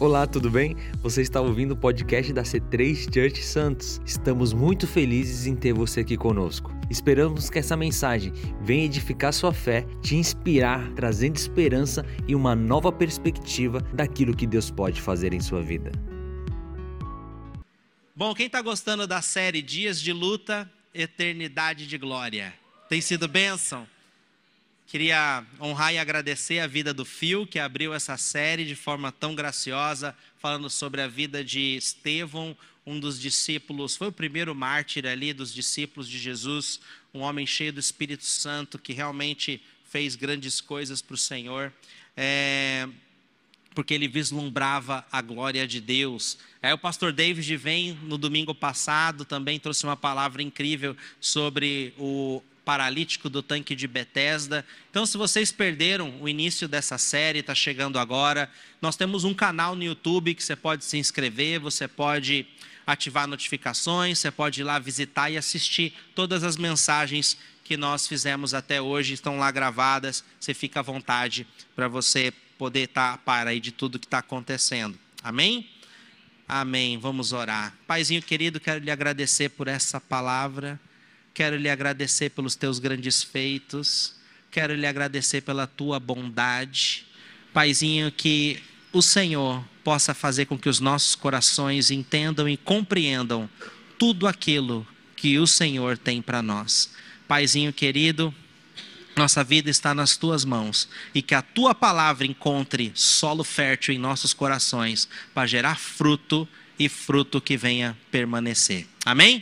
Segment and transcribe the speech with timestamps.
[0.00, 0.76] Olá, tudo bem?
[1.02, 4.00] Você está ouvindo o podcast da C3 Church Santos.
[4.06, 6.72] Estamos muito felizes em ter você aqui conosco.
[6.88, 8.32] Esperamos que essa mensagem
[8.62, 14.70] venha edificar sua fé, te inspirar, trazendo esperança e uma nova perspectiva daquilo que Deus
[14.70, 15.90] pode fazer em sua vida.
[18.14, 22.54] Bom, quem está gostando da série Dias de Luta, Eternidade de Glória?
[22.88, 23.84] Tem sido bênção?
[24.88, 29.34] Queria honrar e agradecer a vida do Fio, que abriu essa série de forma tão
[29.34, 32.56] graciosa, falando sobre a vida de Estevão,
[32.86, 36.80] um dos discípulos, foi o primeiro mártir ali dos discípulos de Jesus,
[37.12, 39.60] um homem cheio do Espírito Santo, que realmente
[39.90, 41.70] fez grandes coisas para o Senhor.
[42.16, 42.88] É,
[43.74, 46.38] porque ele vislumbrava a glória de Deus.
[46.62, 52.42] Aí o pastor David vem no domingo passado, também trouxe uma palavra incrível sobre o
[52.68, 54.62] paralítico do tanque de Betesda.
[54.90, 58.50] Então, se vocês perderam o início dessa série, está chegando agora,
[58.82, 62.46] nós temos um canal no YouTube que você pode se inscrever, você pode
[62.86, 68.52] ativar notificações, você pode ir lá visitar e assistir todas as mensagens que nós fizemos
[68.52, 70.22] até hoje, estão lá gravadas.
[70.38, 74.18] Você fica à vontade para você poder estar tá para aí de tudo que está
[74.18, 74.98] acontecendo.
[75.22, 75.70] Amém?
[76.46, 76.98] Amém.
[76.98, 77.74] Vamos orar.
[77.86, 80.78] Paizinho querido, quero lhe agradecer por essa palavra.
[81.38, 84.16] Quero lhe agradecer pelos teus grandes feitos.
[84.50, 87.06] Quero lhe agradecer pela tua bondade.
[87.52, 88.60] Paizinho, que
[88.92, 93.48] o Senhor possa fazer com que os nossos corações entendam e compreendam
[93.96, 96.90] tudo aquilo que o Senhor tem para nós.
[97.28, 98.34] Paizinho querido,
[99.16, 103.98] nossa vida está nas tuas mãos e que a tua palavra encontre solo fértil em
[103.98, 108.88] nossos corações para gerar fruto e fruto que venha permanecer.
[109.06, 109.40] Amém?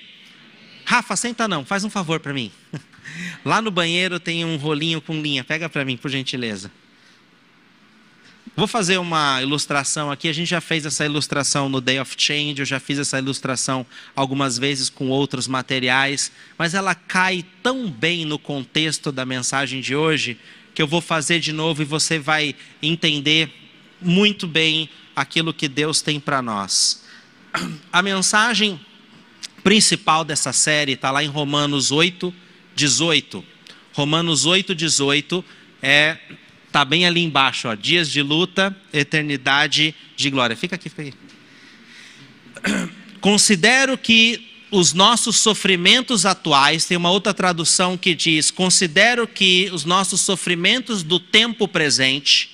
[0.86, 2.52] Rafa, senta não, faz um favor para mim.
[3.44, 6.70] Lá no banheiro tem um rolinho com linha, pega para mim, por gentileza.
[8.56, 10.28] Vou fazer uma ilustração aqui.
[10.28, 13.84] A gente já fez essa ilustração no Day of Change, eu já fiz essa ilustração
[14.14, 19.94] algumas vezes com outros materiais, mas ela cai tão bem no contexto da mensagem de
[19.94, 20.38] hoje
[20.72, 23.52] que eu vou fazer de novo e você vai entender
[24.00, 27.02] muito bem aquilo que Deus tem para nós.
[27.92, 28.80] A mensagem
[29.66, 32.32] principal dessa série está lá em Romanos 8,
[32.76, 33.44] 18.
[33.92, 35.44] Romanos 8, 18
[35.82, 36.18] é
[36.70, 40.56] tá bem ali embaixo, ó, dias de luta, eternidade de glória.
[40.56, 41.14] Fica aqui, fica aqui.
[43.20, 49.84] Considero que os nossos sofrimentos atuais, tem uma outra tradução que diz: considero que os
[49.84, 52.50] nossos sofrimentos do tempo presente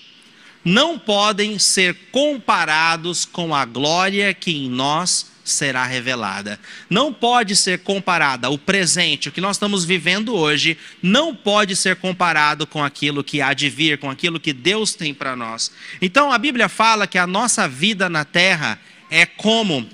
[0.65, 6.59] não podem ser comparados com a glória que em nós será revelada.
[6.89, 11.97] Não pode ser comparada o presente, o que nós estamos vivendo hoje, não pode ser
[11.97, 15.73] comparado com aquilo que há de vir, com aquilo que Deus tem para nós.
[16.01, 18.79] Então a Bíblia fala que a nossa vida na terra
[19.11, 19.89] é como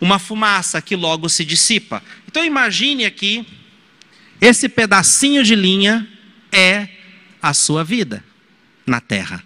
[0.00, 2.02] uma fumaça que logo se dissipa.
[2.26, 3.46] Então imagine aqui
[4.40, 6.08] esse pedacinho de linha
[6.50, 6.88] é
[7.42, 8.24] a sua vida
[8.86, 9.42] na terra.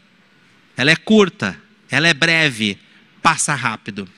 [0.76, 1.56] Ela é curta,
[1.90, 2.78] ela é breve,
[3.22, 4.08] passa rápido.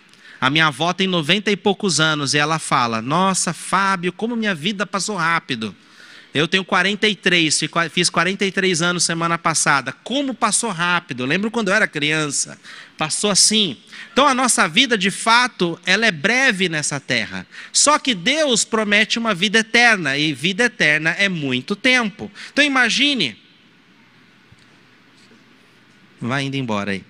[0.40, 4.54] A minha avó tem 90 e poucos anos e ela fala: Nossa, Fábio, como minha
[4.54, 5.74] vida passou rápido.
[6.36, 7.60] Eu tenho 43,
[7.90, 9.90] fiz 43 anos semana passada.
[10.04, 11.22] Como passou rápido.
[11.22, 12.60] Eu lembro quando eu era criança.
[12.98, 13.78] Passou assim.
[14.12, 17.46] Então a nossa vida, de fato, ela é breve nessa terra.
[17.72, 20.18] Só que Deus promete uma vida eterna.
[20.18, 22.30] E vida eterna é muito tempo.
[22.52, 23.38] Então imagine.
[26.20, 27.02] Vai indo embora aí.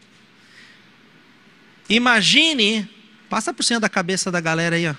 [1.89, 2.89] Imagine
[3.37, 4.95] Passa por cima da cabeça da galera aí, ó.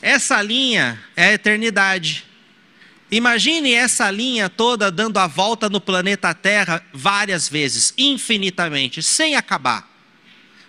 [0.00, 2.24] Essa linha é a eternidade.
[3.10, 9.84] Imagine essa linha toda dando a volta no planeta Terra várias vezes, infinitamente, sem acabar.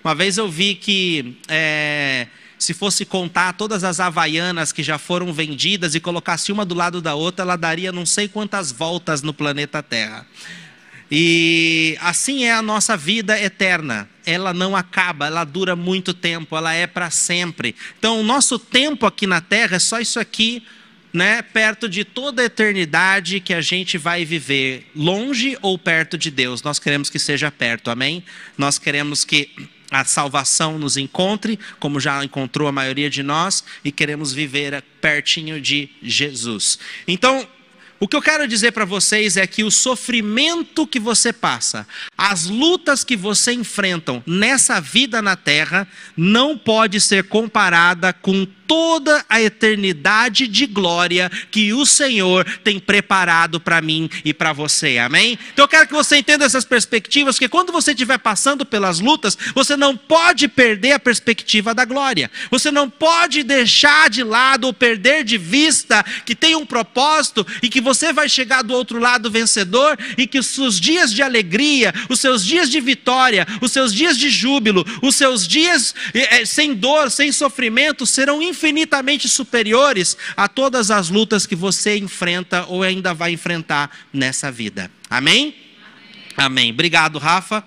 [0.03, 2.25] Uma vez eu vi que é,
[2.57, 6.99] se fosse contar todas as havaianas que já foram vendidas e colocasse uma do lado
[6.99, 10.25] da outra, ela daria não sei quantas voltas no planeta Terra.
[11.11, 14.09] E assim é a nossa vida eterna.
[14.25, 17.75] Ela não acaba, ela dura muito tempo, ela é para sempre.
[17.97, 20.63] Então, o nosso tempo aqui na terra é só isso aqui,
[21.11, 26.29] né, perto de toda a eternidade que a gente vai viver, longe ou perto de
[26.29, 26.61] Deus.
[26.61, 28.23] Nós queremos que seja perto, amém?
[28.55, 29.49] Nós queremos que
[29.89, 35.59] a salvação nos encontre, como já encontrou a maioria de nós, e queremos viver pertinho
[35.59, 36.77] de Jesus.
[37.07, 37.47] Então,
[37.99, 41.85] o que eu quero dizer para vocês é que o sofrimento que você passa,
[42.17, 49.25] as lutas que você enfrenta nessa vida na terra, não pode ser comparada com toda
[49.27, 54.99] a eternidade de glória que o Senhor tem preparado para mim e para você.
[54.99, 55.39] Amém?
[55.51, 59.35] Então eu quero que você entenda essas perspectivas, que quando você estiver passando pelas lutas,
[59.55, 62.29] você não pode perder a perspectiva da glória.
[62.51, 67.69] Você não pode deixar de lado ou perder de vista que tem um propósito e
[67.69, 71.91] que você vai chegar do outro lado vencedor e que os seus dias de alegria,
[72.07, 76.75] os seus dias de vitória, os seus dias de júbilo, os seus dias é, sem
[76.75, 83.13] dor, sem sofrimento serão infinitamente superiores a todas as lutas que você enfrenta ou ainda
[83.13, 84.91] vai enfrentar nessa vida.
[85.09, 85.55] Amém?
[86.35, 86.35] Amém.
[86.35, 86.71] Amém.
[86.71, 87.63] Obrigado, Rafa.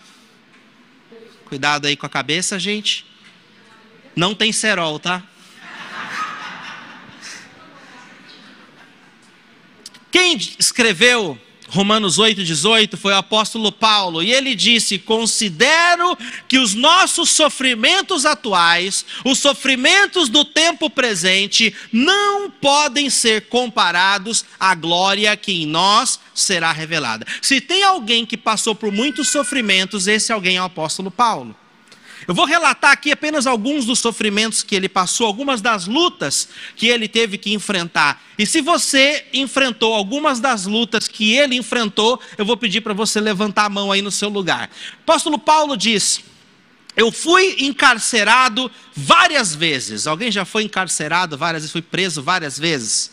[1.47, 3.07] Cuidado aí com a cabeça, gente.
[4.15, 5.23] Não tem cerol, tá?
[10.11, 11.41] Quem escreveu
[11.73, 19.07] Romanos 8,18 foi o apóstolo Paulo, e ele disse: Considero que os nossos sofrimentos atuais,
[19.25, 26.73] os sofrimentos do tempo presente, não podem ser comparados à glória que em nós será
[26.73, 27.27] revelada.
[27.41, 31.57] Se tem alguém que passou por muitos sofrimentos, esse alguém é o apóstolo Paulo.
[32.27, 36.87] Eu vou relatar aqui apenas alguns dos sofrimentos que ele passou, algumas das lutas que
[36.87, 38.23] ele teve que enfrentar.
[38.39, 43.21] E se você enfrentou algumas das lutas que ele enfrentou, eu vou pedir para você
[43.21, 44.71] levantar a mão aí no seu lugar.
[45.03, 46.21] Apóstolo Paulo diz:
[46.97, 50.07] Eu fui encarcerado várias vezes.
[50.07, 51.73] Alguém já foi encarcerado várias vezes?
[51.73, 53.11] Fui preso várias vezes.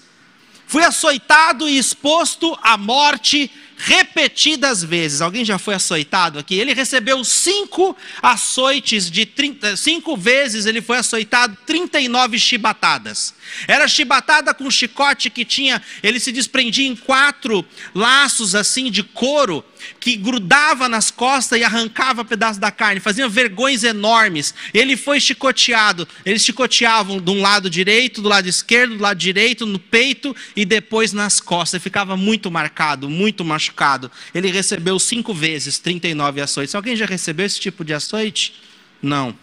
[0.68, 5.22] Fui açoitado e exposto à morte repetidas vezes.
[5.22, 6.56] Alguém já foi açoitado aqui?
[6.56, 13.34] Ele recebeu cinco açoites de 30, cinco vezes ele foi açoitado 39 chibatadas.
[13.68, 17.66] Era chibatada com chicote que tinha, ele se desprendia em quatro
[17.96, 19.64] laços assim de couro
[20.00, 24.54] que grudava nas costas e arrancava pedaços da carne, fazia vergões enormes.
[24.74, 29.66] Ele foi chicoteado, eles chicoteavam de um lado direito, do lado esquerdo, do lado direito,
[29.66, 31.76] no peito e depois nas costas.
[31.76, 34.12] Ele ficava muito marcado, muito machucado.
[34.34, 36.76] Ele recebeu cinco vezes 39 açoites.
[36.76, 38.54] Alguém já recebeu esse tipo de açoite?
[39.02, 39.36] Não.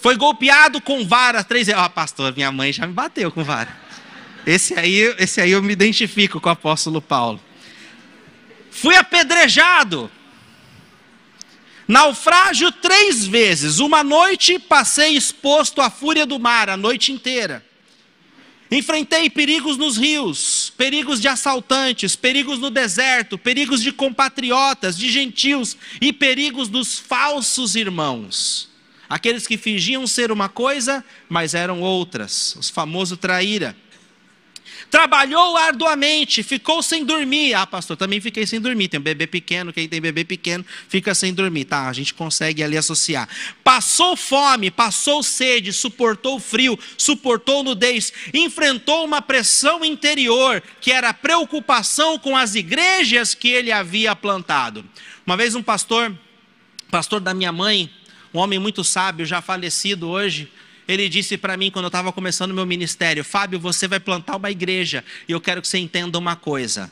[0.00, 1.80] Foi golpeado com vara três vezes.
[1.80, 3.76] Ó, oh, pastor, minha mãe já me bateu com vara.
[4.46, 7.40] Esse aí, esse aí eu me identifico com o apóstolo Paulo.
[8.80, 10.10] Fui apedrejado.
[11.86, 13.78] Naufrágio três vezes.
[13.78, 17.62] Uma noite passei exposto à fúria do mar a noite inteira.
[18.70, 25.76] Enfrentei perigos nos rios, perigos de assaltantes, perigos no deserto, perigos de compatriotas, de gentios
[26.00, 28.70] e perigos dos falsos irmãos.
[29.10, 32.56] Aqueles que fingiam ser uma coisa, mas eram outras.
[32.56, 33.76] Os famosos traíra.
[34.90, 37.54] Trabalhou arduamente, ficou sem dormir.
[37.54, 38.88] Ah, pastor, também fiquei sem dormir.
[38.88, 41.66] Tem um bebê pequeno, quem tem bebê pequeno fica sem dormir.
[41.66, 43.28] Tá, a gente consegue ali associar.
[43.62, 52.18] Passou fome, passou sede, suportou frio, suportou nudez, enfrentou uma pressão interior, que era preocupação
[52.18, 54.84] com as igrejas que ele havia plantado.
[55.24, 56.12] Uma vez um pastor,
[56.90, 57.88] pastor da minha mãe,
[58.34, 60.50] um homem muito sábio, já falecido hoje,
[60.88, 64.50] ele disse para mim quando eu estava começando meu ministério: Fábio, você vai plantar uma
[64.50, 66.90] igreja e eu quero que você entenda uma coisa.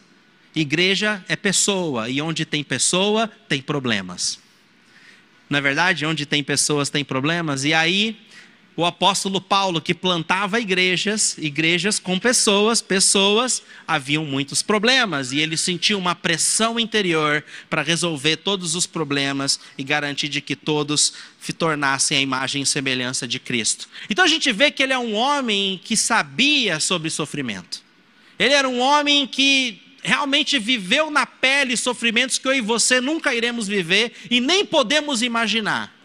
[0.55, 4.41] Igreja é pessoa e onde tem pessoa, tem problemas.
[5.49, 6.05] Não é verdade?
[6.05, 7.65] Onde tem pessoas, tem problemas.
[7.65, 8.19] E aí
[8.79, 15.57] o apóstolo Paulo, que plantava igrejas, igrejas com pessoas, pessoas, haviam muitos problemas, e ele
[15.57, 21.53] sentiu uma pressão interior para resolver todos os problemas e garantir de que todos se
[21.53, 23.89] tornassem a imagem e semelhança de Cristo.
[24.09, 27.83] Então a gente vê que ele é um homem que sabia sobre sofrimento.
[28.39, 33.35] Ele era um homem que realmente viveu na pele sofrimentos que eu e você nunca
[33.35, 35.98] iremos viver e nem podemos imaginar.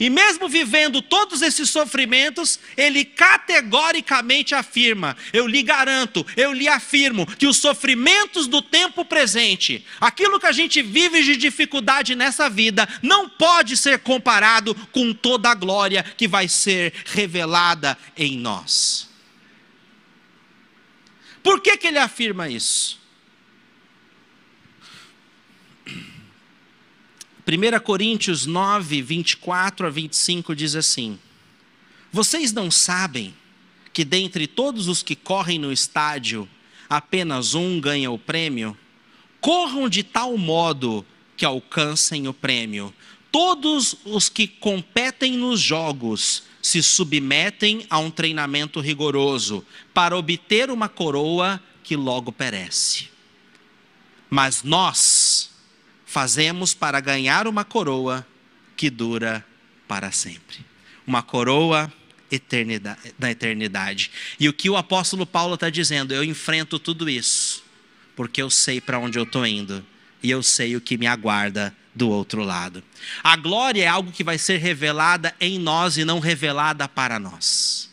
[0.00, 7.26] E mesmo vivendo todos esses sofrimentos, ele categoricamente afirma: eu lhe garanto, eu lhe afirmo,
[7.26, 12.88] que os sofrimentos do tempo presente, aquilo que a gente vive de dificuldade nessa vida,
[13.02, 19.06] não pode ser comparado com toda a glória que vai ser revelada em nós.
[21.42, 22.99] Por que, que ele afirma isso?
[27.50, 31.18] 1 Coríntios 9, 24 a 25 diz assim:
[32.12, 33.34] Vocês não sabem
[33.92, 36.48] que dentre todos os que correm no estádio,
[36.88, 38.76] apenas um ganha o prêmio?
[39.40, 41.04] Corram de tal modo
[41.36, 42.94] que alcancem o prêmio.
[43.32, 50.88] Todos os que competem nos jogos se submetem a um treinamento rigoroso para obter uma
[50.88, 53.08] coroa que logo perece.
[54.28, 54.98] Mas nós,
[56.10, 58.26] fazemos para ganhar uma coroa
[58.76, 59.46] que dura
[59.86, 60.58] para sempre.
[61.06, 61.92] Uma coroa
[62.28, 64.10] eternidade, na eternidade.
[64.38, 67.62] E o que o apóstolo Paulo está dizendo, eu enfrento tudo isso,
[68.16, 69.86] porque eu sei para onde eu estou indo
[70.20, 72.82] e eu sei o que me aguarda do outro lado.
[73.22, 77.88] A glória é algo que vai ser revelada em nós e não revelada para nós.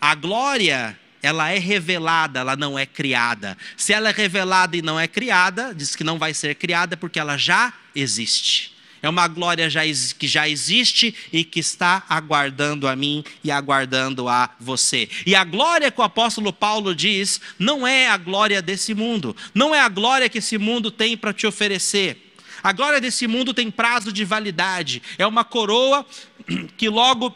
[0.00, 3.58] A glória, ela é revelada, ela não é criada.
[3.76, 7.18] Se ela é revelada e não é criada, diz que não vai ser criada porque
[7.18, 8.76] ela já existe.
[9.02, 9.80] É uma glória já,
[10.16, 15.08] que já existe e que está aguardando a mim e aguardando a você.
[15.26, 19.74] E a glória que o apóstolo Paulo diz não é a glória desse mundo, não
[19.74, 22.34] é a glória que esse mundo tem para te oferecer.
[22.62, 26.06] A glória desse mundo tem prazo de validade, é uma coroa
[26.76, 27.34] que logo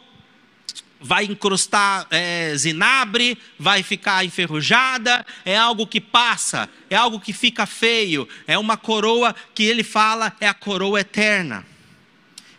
[1.01, 7.65] vai encrustar é, zinabre, vai ficar enferrujada, é algo que passa, é algo que fica
[7.65, 11.65] feio, é uma coroa que ele fala é a coroa eterna.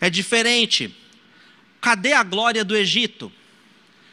[0.01, 0.95] É diferente.
[1.81, 3.31] Cadê a glória do Egito?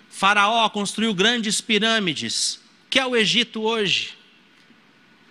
[0.10, 2.60] Faraó construiu grandes pirâmides.
[2.90, 4.18] Que é o Egito hoje?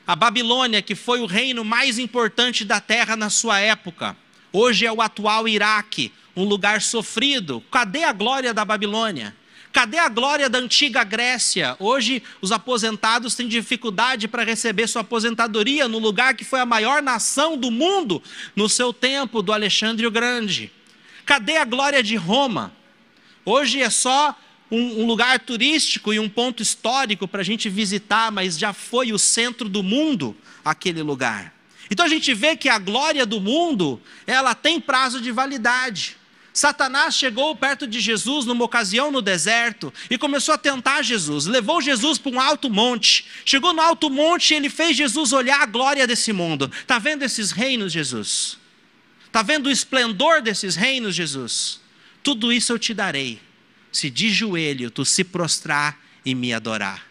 [0.07, 4.17] A Babilônia, que foi o reino mais importante da terra na sua época,
[4.53, 7.63] hoje é o atual Iraque, um lugar sofrido.
[7.71, 9.35] Cadê a glória da Babilônia?
[9.73, 11.77] Cadê a glória da antiga Grécia?
[11.79, 17.03] Hoje os aposentados têm dificuldade para receber sua aposentadoria no lugar que foi a maior
[17.03, 18.23] nação do mundo
[18.57, 20.73] no seu tempo, do Alexandre o Grande.
[21.27, 22.73] Cadê a glória de Roma?
[23.45, 24.37] Hoje é só
[24.71, 29.13] um, um lugar turístico e um ponto histórico para a gente visitar, mas já foi
[29.13, 31.53] o centro do mundo aquele lugar.
[31.91, 36.17] Então a gente vê que a glória do mundo, ela tem prazo de validade.
[36.59, 41.47] Satanás chegou perto de Jesus numa ocasião no deserto e começou a tentar Jesus.
[41.47, 43.27] Levou Jesus para um alto monte.
[43.45, 46.69] Chegou no alto monte e ele fez Jesus olhar a glória desse mundo.
[46.81, 48.59] Está vendo esses reinos, Jesus?
[49.25, 51.81] Está vendo o esplendor desses reinos, Jesus?
[52.25, 53.41] Tudo isso eu te darei,
[53.93, 57.07] se de joelho tu se prostrar e me adorar.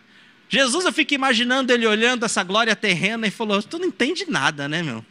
[0.50, 4.68] Jesus, eu fico imaginando ele olhando essa glória terrena e falou: Tu não entende nada,
[4.68, 5.06] né, meu?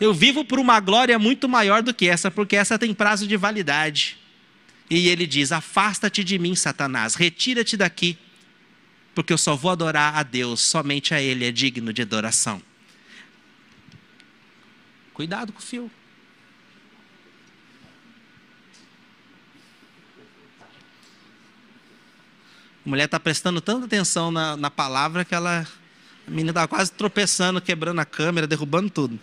[0.00, 3.36] Eu vivo por uma glória muito maior do que essa, porque essa tem prazo de
[3.36, 4.18] validade.
[4.90, 8.18] E ele diz: Afasta-te de mim, Satanás, retira-te daqui,
[9.14, 12.60] porque eu só vou adorar a Deus, somente a Ele é digno de adoração.
[15.12, 15.90] Cuidado com o fio.
[22.84, 25.66] A mulher está prestando tanta atenção na, na palavra que ela.
[26.26, 29.18] A menina está quase tropeçando, quebrando a câmera, derrubando tudo.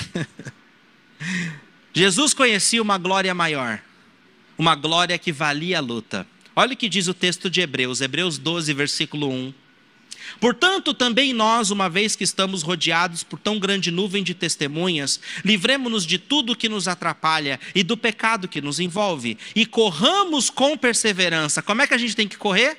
[1.92, 3.80] Jesus conhecia uma glória maior,
[4.56, 6.26] uma glória que valia a luta.
[6.54, 9.54] Olha o que diz o texto de Hebreus, Hebreus 12, versículo 1.
[10.38, 16.06] Portanto, também nós, uma vez que estamos rodeados por tão grande nuvem de testemunhas, livremos-nos
[16.06, 21.62] de tudo que nos atrapalha e do pecado que nos envolve, e corramos com perseverança.
[21.62, 22.78] Como é que a gente tem que correr?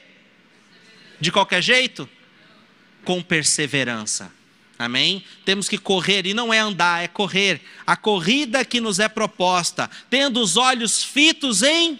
[1.19, 2.07] De qualquer jeito?
[3.03, 4.31] Com perseverança.
[4.81, 5.23] Amém?
[5.45, 7.61] Temos que correr, e não é andar, é correr.
[7.85, 11.99] A corrida que nos é proposta, tendo os olhos fitos em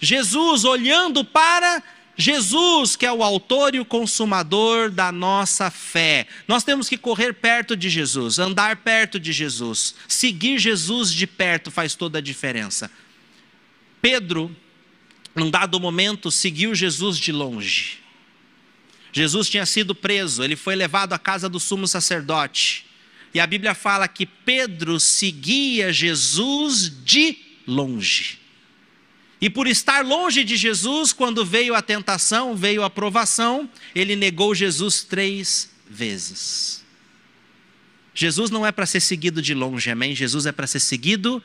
[0.00, 1.82] Jesus, olhando para
[2.16, 6.26] Jesus, que é o autor e o consumador da nossa fé.
[6.46, 9.94] Nós temos que correr perto de Jesus, andar perto de Jesus.
[10.06, 12.90] Seguir Jesus de perto faz toda a diferença.
[14.00, 14.54] Pedro,
[15.34, 18.03] num dado momento, seguiu Jesus de longe.
[19.14, 22.84] Jesus tinha sido preso, ele foi levado à casa do sumo sacerdote.
[23.32, 28.40] E a Bíblia fala que Pedro seguia Jesus de longe.
[29.40, 34.52] E por estar longe de Jesus, quando veio a tentação, veio a provação, ele negou
[34.52, 36.84] Jesus três vezes.
[38.12, 40.14] Jesus não é para ser seguido de longe, amém?
[40.14, 41.40] Jesus é para ser seguido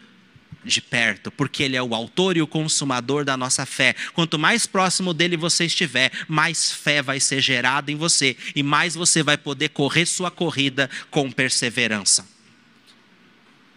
[0.64, 3.96] de perto, porque Ele é o autor e o consumador da nossa fé.
[4.14, 8.96] Quanto mais próximo dele você estiver, mais fé vai ser gerada em você e mais
[8.96, 12.28] você vai poder correr sua corrida com perseverança.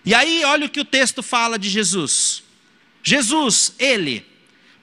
[0.04, 2.42] E aí, olha o que o texto fala de Jesus.
[3.04, 4.26] Jesus, Ele,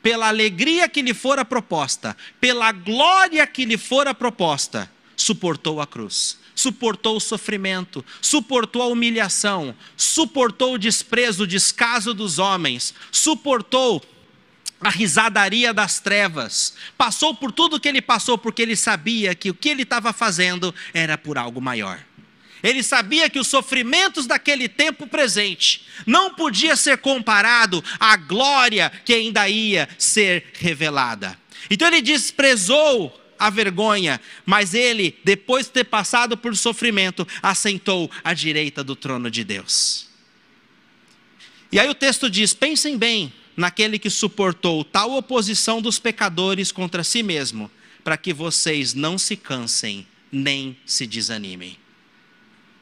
[0.01, 6.39] pela alegria que lhe fora proposta, pela glória que lhe fora proposta, suportou a cruz
[6.59, 14.03] suportou o sofrimento, suportou a humilhação, suportou o desprezo, o descaso dos homens, suportou
[14.81, 19.53] a risadaria das trevas, passou por tudo que ele passou, porque ele sabia que o
[19.53, 21.99] que ele estava fazendo era por algo maior.
[22.61, 29.13] Ele sabia que os sofrimentos daquele tempo presente não podia ser comparado à glória que
[29.13, 31.39] ainda ia ser revelada.
[31.69, 38.34] Então ele desprezou a vergonha, mas ele, depois de ter passado por sofrimento, assentou à
[38.34, 40.08] direita do trono de Deus.
[41.72, 47.03] E aí o texto diz: pensem bem naquele que suportou tal oposição dos pecadores contra
[47.03, 47.72] si mesmo,
[48.03, 51.77] para que vocês não se cansem nem se desanimem.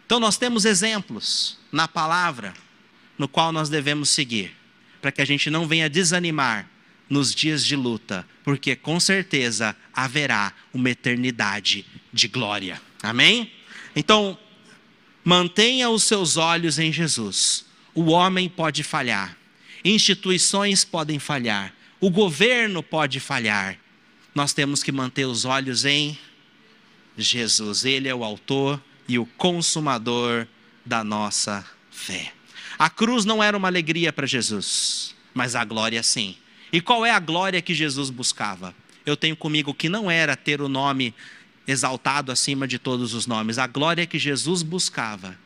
[0.05, 2.53] Então, nós temos exemplos na palavra
[3.17, 4.55] no qual nós devemos seguir,
[5.01, 6.69] para que a gente não venha desanimar
[7.09, 12.81] nos dias de luta, porque com certeza haverá uma eternidade de glória.
[13.01, 13.51] Amém?
[13.95, 14.37] Então,
[15.23, 17.65] mantenha os seus olhos em Jesus.
[17.93, 19.37] O homem pode falhar,
[19.83, 23.77] instituições podem falhar, o governo pode falhar.
[24.35, 26.17] Nós temos que manter os olhos em
[27.17, 27.85] Jesus.
[27.85, 30.45] Ele é o autor e o consumador
[30.85, 32.31] da nossa fé.
[32.77, 36.35] A cruz não era uma alegria para Jesus, mas a glória sim.
[36.71, 38.75] E qual é a glória que Jesus buscava?
[39.05, 41.13] Eu tenho comigo que não era ter o nome
[41.67, 43.57] exaltado acima de todos os nomes.
[43.57, 45.37] A glória que Jesus buscava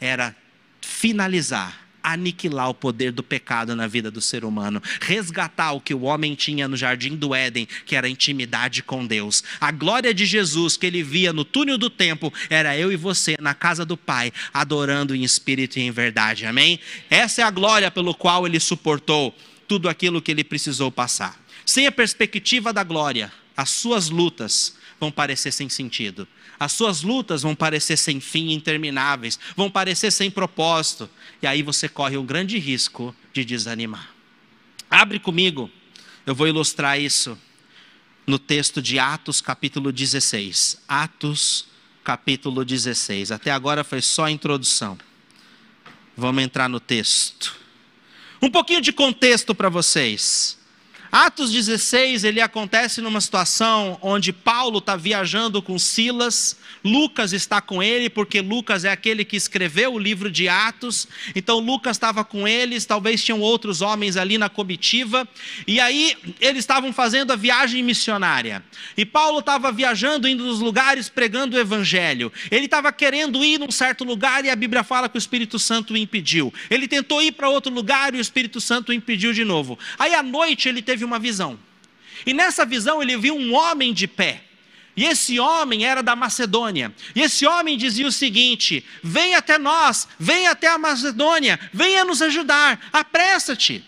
[0.00, 0.34] era
[0.80, 6.02] finalizar aniquilar o poder do pecado na vida do ser humano, resgatar o que o
[6.02, 9.44] homem tinha no jardim do Éden, que era intimidade com Deus.
[9.60, 13.36] A glória de Jesus que ele via no túnel do tempo era eu e você
[13.40, 16.46] na casa do Pai, adorando em espírito e em verdade.
[16.46, 16.80] Amém?
[17.08, 19.36] Essa é a glória pelo qual ele suportou
[19.70, 21.40] tudo aquilo que ele precisou passar.
[21.64, 26.26] Sem a perspectiva da glória, as suas lutas vão parecer sem sentido.
[26.58, 31.08] As suas lutas vão parecer sem fim, intermináveis, vão parecer sem propósito,
[31.40, 34.10] e aí você corre um grande risco de desanimar.
[34.90, 35.70] Abre comigo,
[36.26, 37.38] eu vou ilustrar isso
[38.26, 40.82] no texto de Atos, capítulo 16.
[40.88, 41.68] Atos,
[42.02, 43.30] capítulo 16.
[43.30, 44.98] Até agora foi só a introdução.
[46.16, 47.59] Vamos entrar no texto.
[48.42, 50.59] Um pouquinho de contexto para vocês.
[51.12, 57.82] Atos 16, ele acontece numa situação onde Paulo está viajando com Silas, Lucas está com
[57.82, 62.46] ele, porque Lucas é aquele que escreveu o livro de Atos, então Lucas estava com
[62.46, 65.28] eles, talvez tinham outros homens ali na comitiva,
[65.66, 68.62] e aí eles estavam fazendo a viagem missionária.
[68.96, 72.32] E Paulo estava viajando, indo nos lugares, pregando o evangelho.
[72.52, 75.94] Ele estava querendo ir num certo lugar e a Bíblia fala que o Espírito Santo
[75.94, 76.54] o impediu.
[76.70, 79.78] Ele tentou ir para outro lugar e o Espírito Santo o impediu de novo.
[79.98, 81.58] Aí à noite ele teve teve uma visão.
[82.26, 84.44] E nessa visão ele viu um homem de pé.
[84.96, 86.94] E esse homem era da Macedônia.
[87.14, 92.20] E esse homem dizia o seguinte: Vem até nós, vem até a Macedônia, venha nos
[92.20, 93.82] ajudar, apressa-te.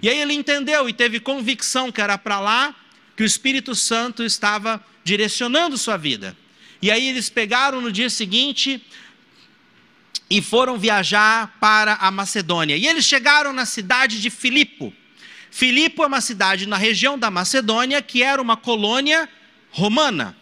[0.00, 2.74] E aí ele entendeu e teve convicção que era para lá
[3.16, 6.36] que o Espírito Santo estava direcionando sua vida.
[6.80, 8.80] E aí eles pegaram no dia seguinte
[10.30, 12.76] e foram viajar para a Macedônia.
[12.76, 14.94] E eles chegaram na cidade de Filipo.
[15.50, 19.28] Filipo é uma cidade na região da Macedônia que era uma colônia
[19.70, 20.36] romana.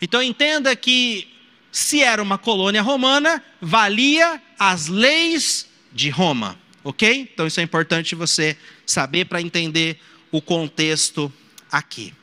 [0.00, 1.28] Então entenda que
[1.72, 7.28] se era uma colônia romana, valia as leis de Roma, ok?
[7.32, 8.56] Então isso é importante você
[8.86, 9.98] saber para entender
[10.30, 11.32] o contexto
[11.70, 12.14] aqui.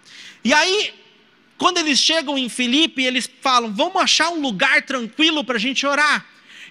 [0.44, 0.94] E aí,
[1.58, 5.86] quando eles chegam em Filipe, eles falam: vamos achar um lugar tranquilo para a gente
[5.86, 6.26] orar.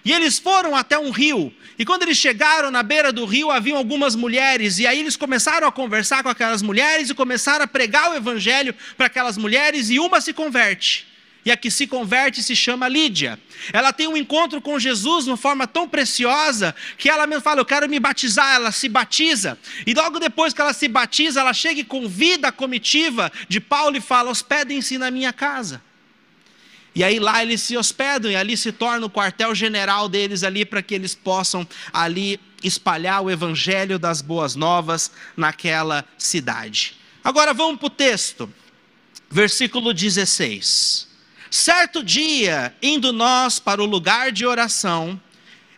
[0.05, 1.53] E eles foram até um rio.
[1.79, 4.77] E quando eles chegaram na beira do rio, haviam algumas mulheres.
[4.77, 8.75] E aí eles começaram a conversar com aquelas mulheres e começaram a pregar o evangelho
[8.97, 9.89] para aquelas mulheres.
[9.89, 11.07] E uma se converte.
[11.45, 13.37] E a que se converte se chama Lídia.
[13.73, 17.59] Ela tem um encontro com Jesus de uma forma tão preciosa que ela mesmo fala:
[17.59, 18.55] Eu quero me batizar.
[18.55, 19.57] Ela se batiza.
[19.85, 23.97] E logo depois que ela se batiza, ela chega e convida a comitiva de Paulo
[23.97, 25.81] e fala: Hospedem-se na minha casa.
[26.95, 30.63] E aí lá eles se hospedam e ali se torna o quartel general deles ali
[30.63, 36.95] para que eles possam ali espalhar o evangelho das boas novas naquela cidade.
[37.23, 38.51] Agora vamos para o texto,
[39.29, 41.07] versículo 16.
[41.49, 45.19] Certo dia, indo nós para o lugar de oração,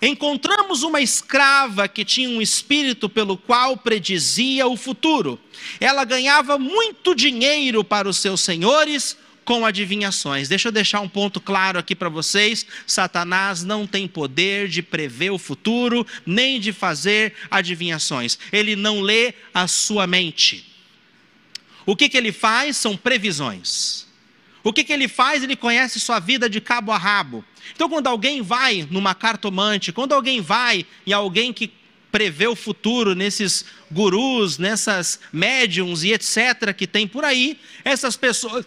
[0.01, 5.39] encontramos uma escrava que tinha um espírito pelo qual predizia o futuro.
[5.79, 10.49] Ela ganhava muito dinheiro para os seus senhores com adivinhações.
[10.49, 15.29] Deixa eu deixar um ponto claro aqui para vocês: Satanás não tem poder de prever
[15.29, 18.37] o futuro, nem de fazer adivinhações.
[18.51, 20.73] Ele não lê a sua mente.
[21.85, 24.07] O que, que ele faz são previsões.
[24.63, 25.43] O que, que ele faz?
[25.43, 27.45] Ele conhece sua vida de cabo a rabo.
[27.75, 31.71] Então, quando alguém vai numa cartomante, quando alguém vai em alguém que
[32.11, 36.73] prevê o futuro nesses gurus, nessas médiums e etc.
[36.75, 38.65] que tem por aí, essas pessoas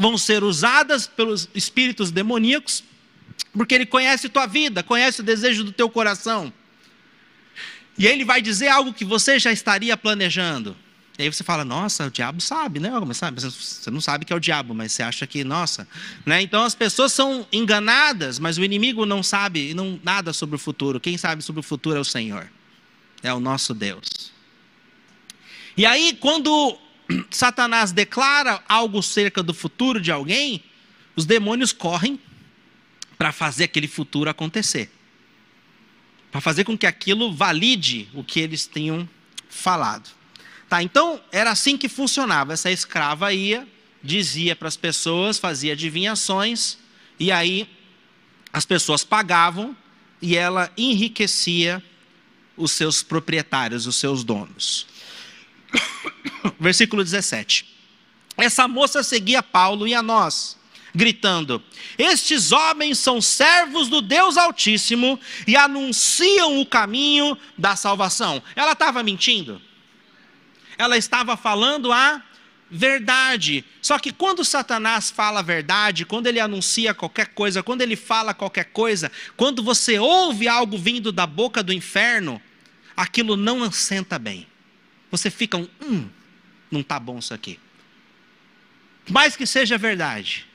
[0.00, 2.82] vão ser usadas pelos espíritos demoníacos,
[3.52, 6.50] porque ele conhece tua vida, conhece o desejo do teu coração.
[7.98, 10.74] E ele vai dizer algo que você já estaria planejando.
[11.18, 12.90] E aí você fala, nossa, o diabo sabe, né?
[13.06, 15.86] Mas sabe, você não sabe que é o diabo, mas você acha que, nossa.
[16.24, 16.40] Né?
[16.40, 20.98] Então as pessoas são enganadas, mas o inimigo não sabe não, nada sobre o futuro.
[20.98, 22.50] Quem sabe sobre o futuro é o Senhor,
[23.22, 24.32] é o nosso Deus.
[25.76, 26.78] E aí, quando
[27.30, 30.62] Satanás declara algo cerca do futuro de alguém,
[31.16, 32.20] os demônios correm
[33.18, 34.90] para fazer aquele futuro acontecer.
[36.30, 39.08] Para fazer com que aquilo valide o que eles tinham
[39.48, 40.10] falado.
[40.68, 42.52] Tá, então era assim que funcionava.
[42.52, 43.66] Essa escrava ia,
[44.02, 46.78] dizia para as pessoas, fazia adivinhações,
[47.18, 47.68] e aí
[48.52, 49.76] as pessoas pagavam
[50.22, 51.82] e ela enriquecia
[52.56, 54.86] os seus proprietários, os seus donos.
[56.58, 57.66] Versículo 17.
[58.36, 60.56] Essa moça seguia Paulo e a nós,
[60.94, 61.62] gritando:
[61.98, 68.42] Estes homens são servos do Deus Altíssimo e anunciam o caminho da salvação.
[68.56, 69.60] Ela estava mentindo?
[70.78, 72.22] Ela estava falando a
[72.70, 73.64] verdade.
[73.82, 78.32] Só que quando Satanás fala a verdade, quando ele anuncia qualquer coisa, quando ele fala
[78.32, 82.40] qualquer coisa, quando você ouve algo vindo da boca do inferno,
[82.96, 84.46] aquilo não assenta bem.
[85.10, 86.08] Você fica um, hum,
[86.70, 87.58] não está bom isso aqui.
[89.08, 90.46] Mais que seja verdade,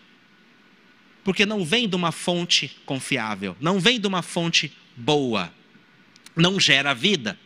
[1.23, 5.51] porque não vem de uma fonte confiável, não vem de uma fonte boa,
[6.35, 7.37] não gera vida.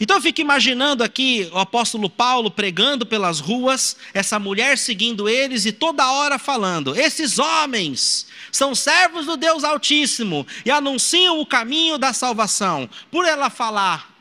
[0.00, 5.66] Então eu fico imaginando aqui o apóstolo Paulo pregando pelas ruas, essa mulher seguindo eles
[5.66, 11.96] e toda hora falando: esses homens são servos do Deus Altíssimo e anunciam o caminho
[11.96, 12.88] da salvação.
[13.10, 14.12] Por ela falar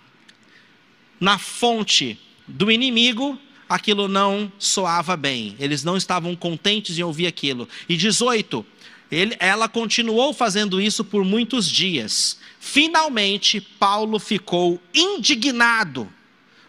[1.19, 7.67] na fonte do inimigo, aquilo não soava bem, eles não estavam contentes em ouvir aquilo.
[7.87, 8.65] E 18,
[9.11, 12.37] ele, ela continuou fazendo isso por muitos dias.
[12.59, 16.11] Finalmente, Paulo ficou indignado,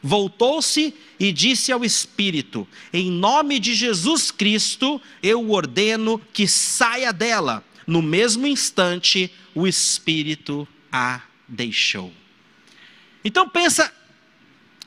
[0.03, 7.65] voltou-se e disse ao Espírito: Em nome de Jesus Cristo, eu ordeno que saia dela.
[7.87, 12.13] No mesmo instante, o Espírito a deixou.
[13.25, 13.93] Então pensa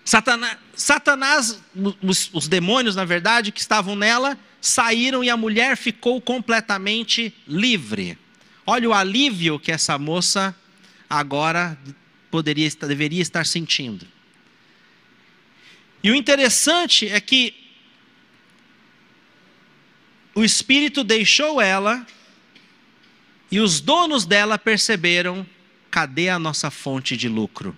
[0.07, 1.61] Satanás, Satanás
[2.01, 8.17] os, os, demônios, na verdade, que estavam nela, saíram e a mulher ficou completamente livre.
[8.65, 10.55] Olha o alívio que essa moça
[11.09, 11.77] agora
[12.31, 14.07] poderia, deveria estar sentindo.
[16.01, 17.53] E o interessante é que
[20.33, 22.07] o Espírito deixou ela
[23.51, 25.45] e os donos dela perceberam:
[25.91, 27.77] cadê a nossa fonte de lucro?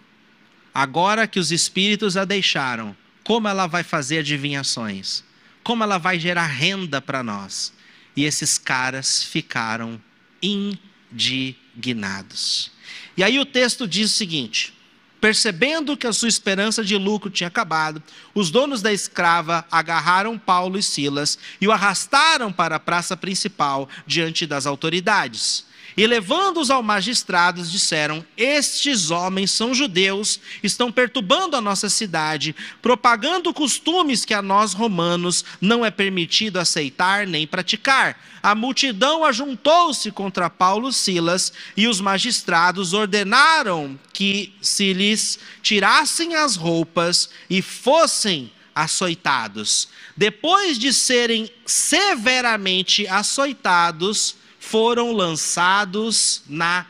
[0.74, 5.24] Agora que os espíritos a deixaram, como ela vai fazer adivinhações?
[5.64, 7.74] Como ela vai gerar renda para nós?
[8.16, 10.02] E esses caras ficaram
[10.42, 12.72] indignados.
[13.16, 14.74] E aí o texto diz o seguinte:
[15.22, 18.02] Percebendo que a sua esperança de lucro tinha acabado,
[18.34, 23.90] os donos da escrava agarraram Paulo e Silas e o arrastaram para a praça principal
[24.08, 25.66] diante das autoridades.
[25.98, 33.54] E levando-os ao magistrado, disseram: Estes homens são judeus, estão perturbando a nossa cidade, propagando
[33.54, 38.18] costumes que a nós romanos não é permitido aceitar nem praticar.
[38.42, 46.36] A multidão ajuntou-se contra Paulo e Silas, e os magistrados ordenaram que se lhes tirassem
[46.36, 49.90] as roupas e fossem açoitados.
[50.16, 54.36] Depois de serem severamente açoitados,
[54.70, 56.86] foram lançados na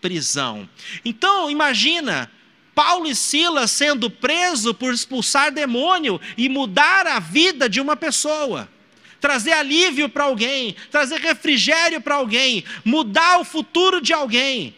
[0.00, 0.68] prisão.
[1.04, 2.30] Então, imagina,
[2.74, 8.68] Paulo e Silas sendo presos por expulsar demônio e mudar a vida de uma pessoa.
[9.20, 14.76] Trazer alívio para alguém, trazer refrigério para alguém, mudar o futuro de alguém,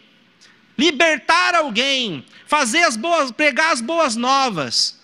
[0.77, 4.99] libertar alguém, fazer as boas, pregar as boas novas.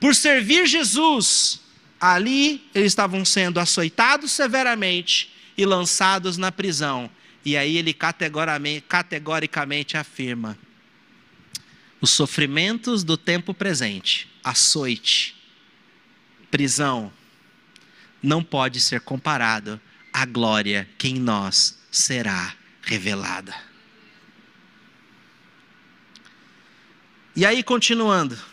[0.00, 1.60] Por servir Jesus,
[2.00, 7.10] ali eles estavam sendo açoitados severamente e lançados na prisão.
[7.44, 10.56] E aí ele categoricamente, categoricamente afirma:
[12.00, 15.36] os sofrimentos do tempo presente, açoite,
[16.50, 17.12] prisão,
[18.22, 19.80] não pode ser comparado
[20.12, 23.54] à glória que em nós será revelada.
[27.34, 28.51] E aí, continuando.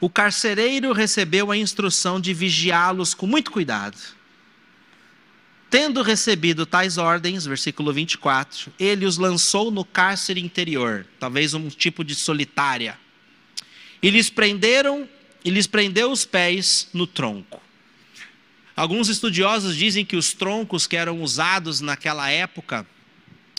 [0.00, 3.96] O carcereiro recebeu a instrução de vigiá-los com muito cuidado.
[5.70, 12.04] Tendo recebido tais ordens, versículo 24, ele os lançou no cárcere interior, talvez um tipo
[12.04, 12.98] de solitária.
[14.02, 15.08] E lhes prenderam,
[15.44, 17.60] e lhes prendeu os pés no tronco.
[18.76, 22.86] Alguns estudiosos dizem que os troncos que eram usados naquela época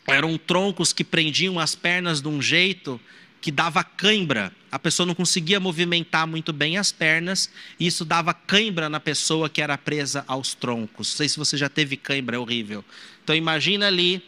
[0.06, 3.02] eram troncos que prendiam as pernas de um jeito
[3.42, 4.52] que dava cãibra.
[4.72, 9.50] A pessoa não conseguia movimentar muito bem as pernas, e isso dava cãibra na pessoa
[9.50, 11.12] que era presa aos troncos.
[11.12, 12.84] Não sei se você já teve cãibra, é horrível.
[13.24, 14.24] Então imagina ali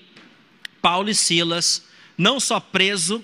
[0.81, 1.83] Paulo e Silas,
[2.17, 3.23] não só preso,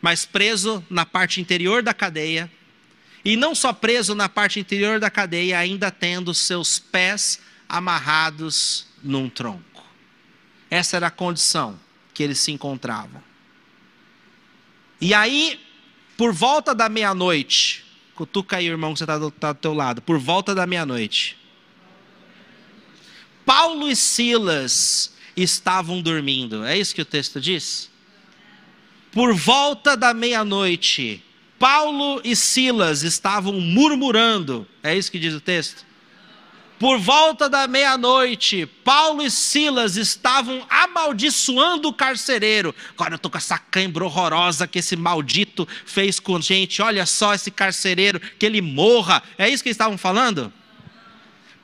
[0.00, 2.50] mas preso na parte interior da cadeia.
[3.24, 9.28] E não só preso na parte interior da cadeia, ainda tendo seus pés amarrados num
[9.28, 9.84] tronco.
[10.70, 11.78] Essa era a condição
[12.14, 13.22] que eles se encontravam.
[15.00, 15.60] E aí,
[16.16, 20.02] por volta da meia-noite, cutuca aí, irmão, que você está do, tá do teu lado,
[20.02, 21.36] por volta da meia-noite,
[23.44, 26.64] Paulo e Silas estavam dormindo.
[26.64, 27.88] É isso que o texto diz?
[29.12, 31.22] Por volta da meia-noite,
[31.58, 34.66] Paulo e Silas estavam murmurando.
[34.82, 35.85] É isso que diz o texto?
[36.78, 42.74] Por volta da meia-noite, Paulo e Silas estavam amaldiçoando o carcereiro.
[42.92, 46.82] Agora eu estou com essa cãibra horrorosa que esse maldito fez com gente.
[46.82, 49.22] Olha só esse carcereiro, que ele morra.
[49.38, 50.52] É isso que eles estavam falando?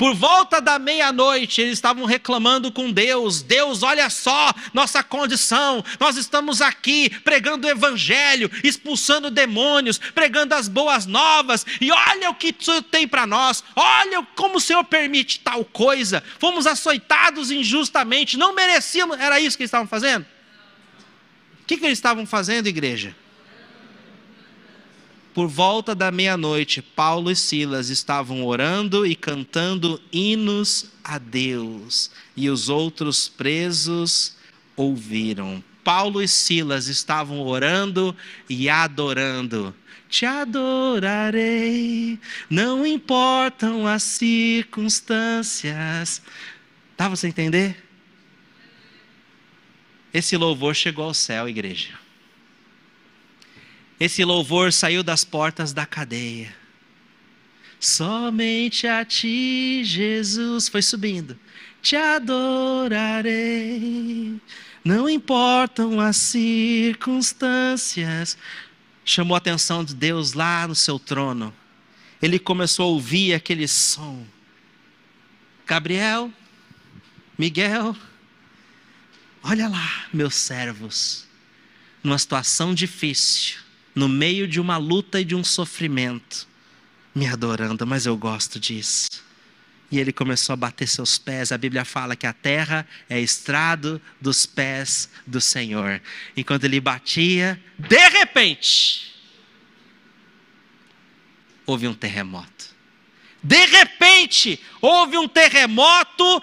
[0.02, 6.16] Por volta da meia-noite, eles estavam reclamando com Deus: Deus, olha só nossa condição, nós
[6.16, 12.52] estamos aqui pregando o Evangelho, expulsando demônios, pregando as boas novas, e olha o que
[12.58, 18.36] o Senhor tem para nós, olha como o Senhor permite tal coisa, fomos açoitados injustamente,
[18.36, 20.26] não merecíamos, era isso que eles estavam fazendo?
[21.62, 23.14] O que, que eles estavam fazendo, igreja?
[25.34, 32.50] Por volta da meia-noite, Paulo e Silas estavam orando e cantando hinos a Deus, e
[32.50, 34.36] os outros presos
[34.76, 35.64] ouviram.
[35.82, 38.14] Paulo e Silas estavam orando
[38.48, 39.74] e adorando.
[40.08, 42.18] Te adorarei,
[42.50, 46.20] não importam as circunstâncias.
[46.94, 47.82] Dá você entender?
[50.12, 52.01] Esse louvor chegou ao céu, igreja.
[53.98, 56.62] Esse louvor saiu das portas da cadeia.
[57.82, 61.36] Somente a ti, Jesus, foi subindo.
[61.82, 63.30] Te adorarei.
[64.84, 68.38] Não importam as circunstâncias.
[69.04, 71.52] Chamou a atenção de Deus lá no seu trono.
[72.20, 74.24] Ele começou a ouvir aquele som.
[75.66, 76.32] Gabriel,
[77.36, 77.96] Miguel,
[79.42, 81.26] olha lá, meus servos,
[82.02, 83.61] numa situação difícil
[83.94, 86.46] no meio de uma luta e de um sofrimento,
[87.14, 89.22] me adorando, mas eu gosto disso.
[89.90, 91.52] E ele começou a bater seus pés.
[91.52, 96.00] A Bíblia fala que a terra é estrado dos pés do Senhor.
[96.34, 99.12] Enquanto ele batia, de repente,
[101.66, 102.72] houve um terremoto.
[103.42, 106.42] De repente, houve um terremoto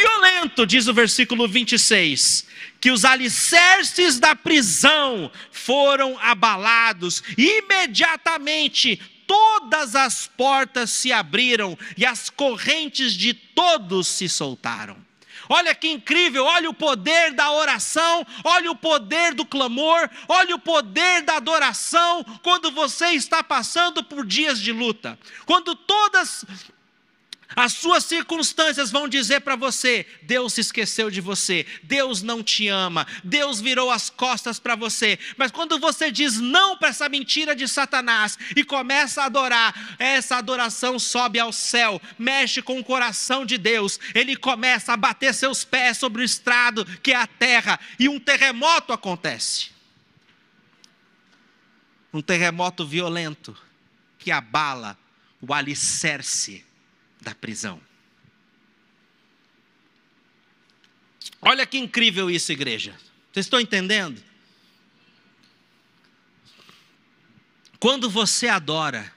[0.00, 2.46] violento, diz o versículo 26,
[2.80, 12.30] que os alicerces da prisão foram abalados, imediatamente todas as portas se abriram e as
[12.30, 14.96] correntes de todos se soltaram.
[15.48, 20.60] Olha que incrível, olha o poder da oração, olha o poder do clamor, olha o
[20.60, 25.18] poder da adoração quando você está passando por dias de luta.
[25.44, 26.44] Quando todas
[27.56, 32.68] as suas circunstâncias vão dizer para você: Deus se esqueceu de você, Deus não te
[32.68, 35.18] ama, Deus virou as costas para você.
[35.36, 40.36] Mas quando você diz não para essa mentira de Satanás e começa a adorar, essa
[40.36, 45.64] adoração sobe ao céu, mexe com o coração de Deus, ele começa a bater seus
[45.64, 49.70] pés sobre o estrado que é a terra e um terremoto acontece.
[52.12, 53.56] Um terremoto violento
[54.18, 54.98] que abala
[55.40, 56.64] o alicerce
[57.20, 57.80] da prisão.
[61.42, 62.94] Olha que incrível isso, igreja.
[63.32, 64.22] Vocês estão entendendo?
[67.78, 69.10] Quando você adora,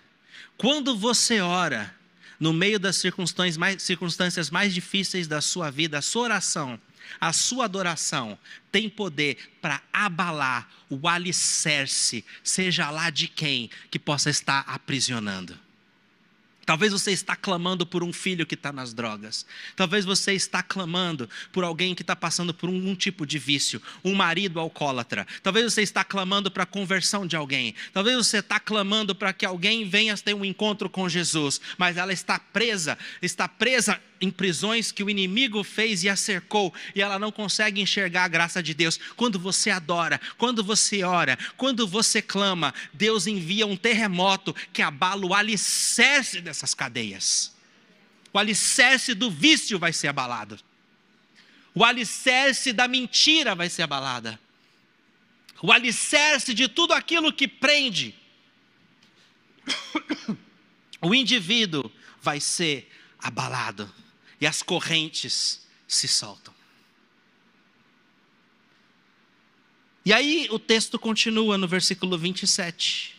[0.57, 1.93] quando você ora,
[2.39, 6.79] no meio das circunstâncias mais, circunstâncias mais difíceis da sua vida, a sua oração,
[7.19, 8.39] a sua adoração
[8.71, 15.59] tem poder para abalar o alicerce, seja lá de quem que possa estar aprisionando.
[16.65, 19.45] Talvez você está clamando por um filho que está nas drogas.
[19.75, 24.13] Talvez você está clamando por alguém que está passando por um, tipo de vício, um
[24.13, 25.27] marido alcoólatra.
[25.41, 27.75] Talvez você está clamando para a conversão de alguém.
[27.91, 32.13] Talvez você está clamando para que alguém venha ter um encontro com Jesus, mas ela
[32.13, 37.19] está presa, está presa em prisões que o inimigo fez e a cercou, e ela
[37.19, 38.97] não consegue enxergar a graça de Deus.
[39.17, 45.25] Quando você adora, quando você ora, quando você clama, Deus envia um terremoto que abala
[45.25, 47.53] o alicerce dessas cadeias.
[48.31, 50.57] O alicerce do vício vai ser abalado.
[51.75, 54.39] O alicerce da mentira vai ser abalada.
[55.61, 58.15] O alicerce de tudo aquilo que prende
[61.01, 63.93] o indivíduo vai ser abalado
[64.43, 66.53] e as correntes se soltam.
[70.03, 73.15] E aí o texto continua no versículo 27.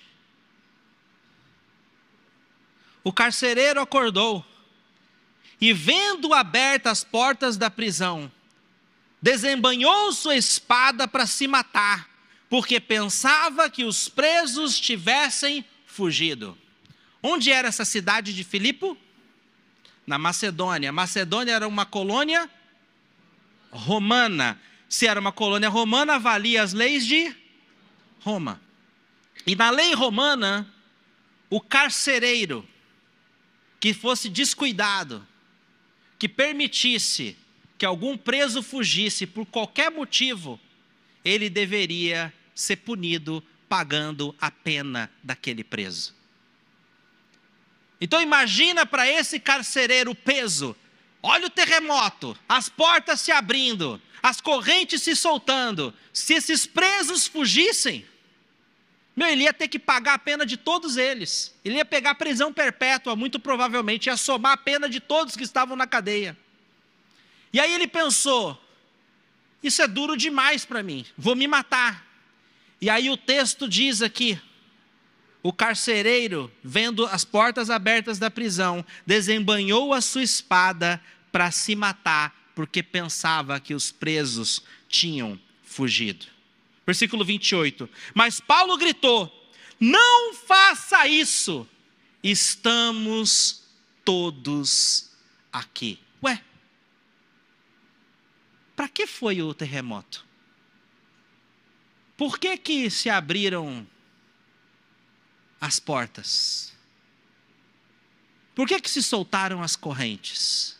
[3.02, 4.44] O carcereiro acordou
[5.58, 8.30] e, vendo abertas as portas da prisão,
[9.22, 12.06] desembanhou sua espada para se matar,
[12.50, 16.58] porque pensava que os presos tivessem fugido.
[17.22, 18.94] Onde era essa cidade de Filipo?
[20.06, 20.92] Na Macedônia.
[20.92, 22.50] Macedônia era uma colônia
[23.70, 24.60] romana.
[24.88, 27.34] Se era uma colônia romana, valia as leis de
[28.20, 28.60] Roma.
[29.46, 30.66] E na lei romana,
[31.50, 32.66] o carcereiro
[33.78, 35.26] que fosse descuidado,
[36.18, 37.36] que permitisse
[37.76, 40.58] que algum preso fugisse por qualquer motivo,
[41.22, 46.14] ele deveria ser punido pagando a pena daquele preso.
[48.04, 50.76] Então imagina para esse carcereiro o peso.
[51.22, 55.92] Olha o terremoto, as portas se abrindo, as correntes se soltando.
[56.12, 58.04] Se esses presos fugissem,
[59.16, 61.54] meu, ele ia ter que pagar a pena de todos eles.
[61.64, 65.74] Ele ia pegar prisão perpétua, muito provavelmente, ia somar a pena de todos que estavam
[65.74, 66.36] na cadeia.
[67.54, 68.62] E aí ele pensou:
[69.62, 72.04] isso é duro demais para mim, vou me matar.
[72.82, 74.38] E aí o texto diz aqui:
[75.44, 80.98] o carcereiro, vendo as portas abertas da prisão, desembanhou a sua espada
[81.30, 86.24] para se matar, porque pensava que os presos tinham fugido.
[86.86, 87.86] Versículo 28.
[88.14, 89.30] Mas Paulo gritou:
[89.78, 91.68] Não faça isso,
[92.22, 93.64] estamos
[94.02, 95.10] todos
[95.52, 95.98] aqui.
[96.22, 96.42] Ué,
[98.74, 100.24] para que foi o terremoto?
[102.16, 103.86] Por que que se abriram
[105.64, 106.72] as portas?
[108.54, 110.78] Por que que se soltaram as correntes?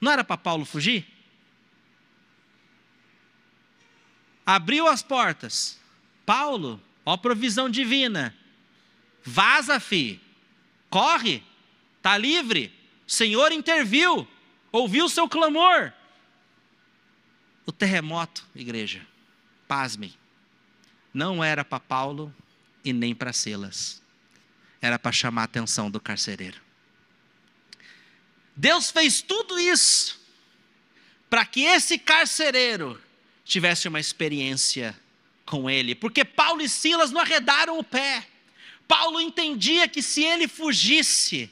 [0.00, 1.06] Não era para Paulo fugir?
[4.44, 5.78] Abriu as portas.
[6.26, 8.36] Paulo, ó provisão divina.
[9.24, 10.20] Vaza, fi.
[10.90, 11.42] Corre.
[12.00, 12.72] Tá livre.
[13.06, 14.26] O Senhor interviu.
[14.70, 15.92] Ouviu o seu clamor
[17.66, 19.06] o terremoto, igreja,
[19.68, 20.12] pasmem,
[21.12, 22.34] não era para Paulo
[22.84, 24.02] e nem para Silas,
[24.80, 26.60] era para chamar a atenção do carcereiro.
[28.54, 30.20] Deus fez tudo isso
[31.30, 33.00] para que esse carcereiro
[33.44, 34.98] tivesse uma experiência
[35.46, 38.26] com ele, porque Paulo e Silas não arredaram o pé.
[38.86, 41.50] Paulo entendia que se ele fugisse,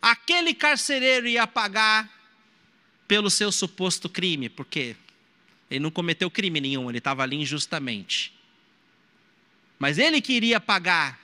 [0.00, 2.10] aquele carcereiro ia pagar
[3.06, 4.96] pelo seu suposto crime, porque
[5.70, 8.32] ele não cometeu crime nenhum, ele estava ali injustamente.
[9.82, 11.18] Mas ele queria pagar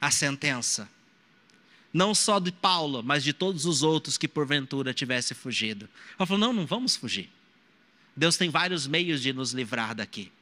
[0.00, 0.90] a sentença,
[1.94, 5.88] não só de Paulo, mas de todos os outros que porventura tivesse fugido.
[6.18, 7.30] Ele falou: não, não vamos fugir.
[8.16, 10.32] Deus tem vários meios de nos livrar daqui.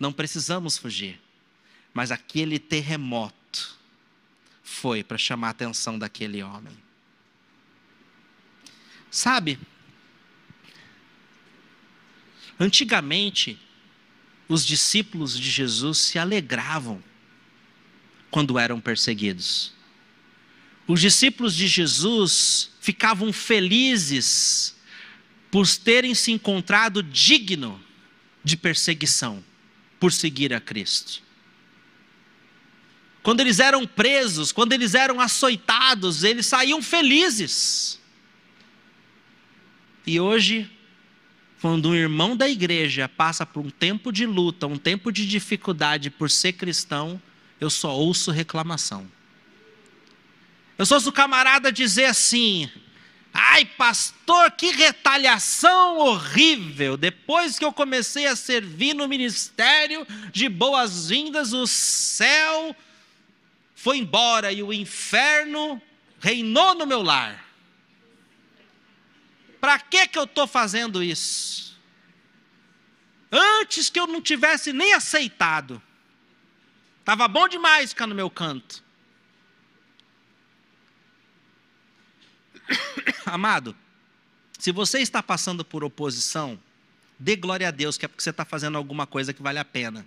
[0.00, 1.20] Não precisamos fugir.
[1.94, 3.78] Mas aquele terremoto
[4.60, 6.76] foi para chamar a atenção daquele homem.
[9.12, 9.60] Sabe,
[12.60, 13.56] Antigamente,
[14.48, 17.02] os discípulos de Jesus se alegravam
[18.30, 19.72] quando eram perseguidos.
[20.86, 24.74] Os discípulos de Jesus ficavam felizes
[25.50, 27.82] por terem se encontrado digno
[28.42, 29.44] de perseguição
[30.00, 31.22] por seguir a Cristo.
[33.22, 38.00] Quando eles eram presos, quando eles eram açoitados, eles saíam felizes.
[40.06, 40.70] E hoje
[41.60, 46.10] quando um irmão da igreja passa por um tempo de luta, um tempo de dificuldade
[46.10, 47.20] por ser cristão,
[47.60, 49.10] eu só ouço reclamação.
[50.76, 52.70] Eu só ouço o camarada dizer assim:
[53.34, 56.96] ai, pastor, que retaliação horrível.
[56.96, 62.74] Depois que eu comecei a servir no ministério de boas-vindas, o céu
[63.74, 65.82] foi embora e o inferno
[66.20, 67.47] reinou no meu lar.
[69.60, 71.78] Para que que eu estou fazendo isso?
[73.30, 75.82] Antes que eu não tivesse nem aceitado.
[77.00, 78.82] Estava bom demais ficar no meu canto.
[83.26, 83.76] Amado,
[84.58, 86.58] se você está passando por oposição,
[87.18, 89.64] dê glória a Deus, que é porque você está fazendo alguma coisa que vale a
[89.64, 90.06] pena.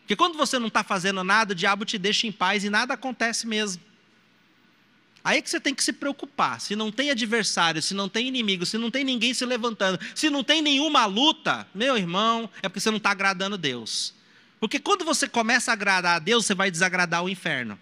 [0.00, 2.94] Porque quando você não está fazendo nada, o diabo te deixa em paz e nada
[2.94, 3.82] acontece mesmo.
[5.22, 6.60] Aí é que você tem que se preocupar.
[6.60, 10.30] Se não tem adversário, se não tem inimigo, se não tem ninguém se levantando, se
[10.30, 14.14] não tem nenhuma luta, meu irmão, é porque você não está agradando Deus.
[14.58, 17.78] Porque quando você começa a agradar a Deus, você vai desagradar o inferno.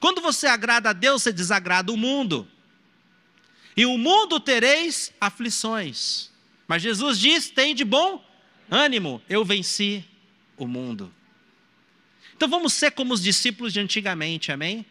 [0.00, 2.46] Quando você agrada a Deus, você desagrada o mundo.
[3.76, 6.30] E o mundo tereis aflições.
[6.66, 8.24] Mas Jesus diz: tem de bom
[8.70, 10.04] ânimo, eu venci
[10.56, 11.12] o mundo.
[12.36, 14.84] Então vamos ser como os discípulos de antigamente, amém?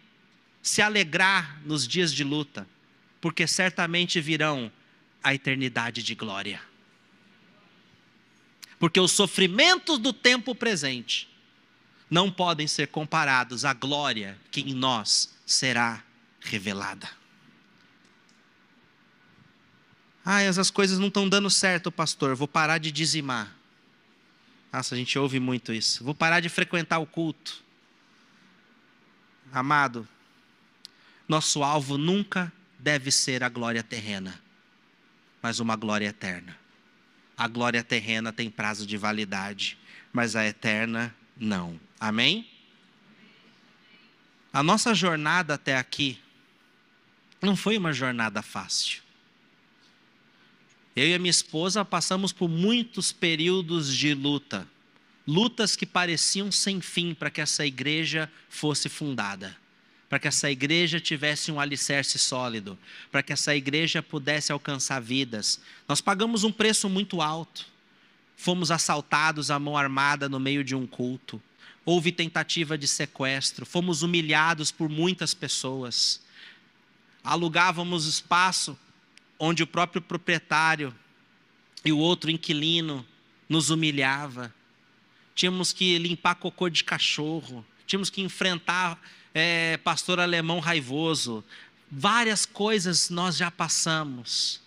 [0.66, 2.68] Se alegrar nos dias de luta,
[3.22, 4.72] porque certamente virão
[5.24, 6.60] a eternidade de glória.
[8.80, 11.30] Porque os sofrimentos do tempo presente
[12.10, 16.04] não podem ser comparados à glória que em nós será
[16.42, 17.08] revelada.
[20.26, 22.36] Ah, essas coisas não estão dando certo, pastor.
[22.36, 23.56] Vou parar de dizimar.
[24.74, 26.04] Nossa, a gente ouve muito isso.
[26.04, 27.64] Vou parar de frequentar o culto.
[29.52, 30.08] Amado,
[31.28, 34.40] nosso alvo nunca deve ser a glória terrena,
[35.42, 36.58] mas uma glória eterna.
[37.38, 39.78] A glória terrena tem prazo de validade,
[40.14, 41.80] mas a eterna não.
[42.00, 42.48] Amém?
[44.54, 46.20] A nossa jornada até aqui
[47.42, 49.02] não foi uma jornada fácil.
[50.96, 54.66] Eu e a minha esposa passamos por muitos períodos de luta,
[55.28, 59.58] lutas que pareciam sem fim para que essa igreja fosse fundada,
[60.16, 62.80] para que essa igreja tivesse um alicerce sólido,
[63.12, 65.60] para que essa igreja pudesse alcançar vidas.
[65.90, 67.68] Nós pagamos um preço muito alto.
[68.38, 71.44] Fomos assaltados à mão armada no meio de um culto.
[71.84, 76.22] Houve tentativa de sequestro, fomos humilhados por muitas pessoas.
[77.22, 78.80] Alugávamos espaço
[79.38, 80.96] onde o próprio proprietário
[81.84, 83.06] e o outro inquilino
[83.50, 84.56] nos humilhava.
[85.36, 88.98] Tínhamos que limpar cocô de cachorro, tínhamos que enfrentar
[89.36, 91.44] é, pastor alemão raivoso.
[91.92, 94.62] Várias coisas nós já passamos.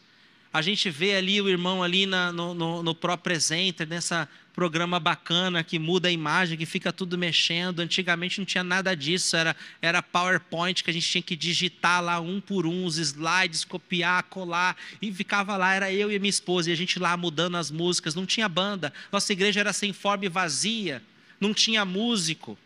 [0.53, 4.99] A gente vê ali o irmão ali na, no, no, no Pro Presenter, nessa programa
[4.99, 7.81] bacana que muda a imagem, que fica tudo mexendo.
[7.81, 12.21] Antigamente não tinha nada disso, era, era PowerPoint que a gente tinha que digitar lá
[12.21, 16.71] um por um os slides, copiar, colar, e ficava lá, era eu e minha esposa,
[16.71, 18.93] e a gente lá mudando as músicas, não tinha banda.
[19.13, 21.03] Nossa igreja era sem forma e vazia,
[21.41, 22.59] não tinha músico.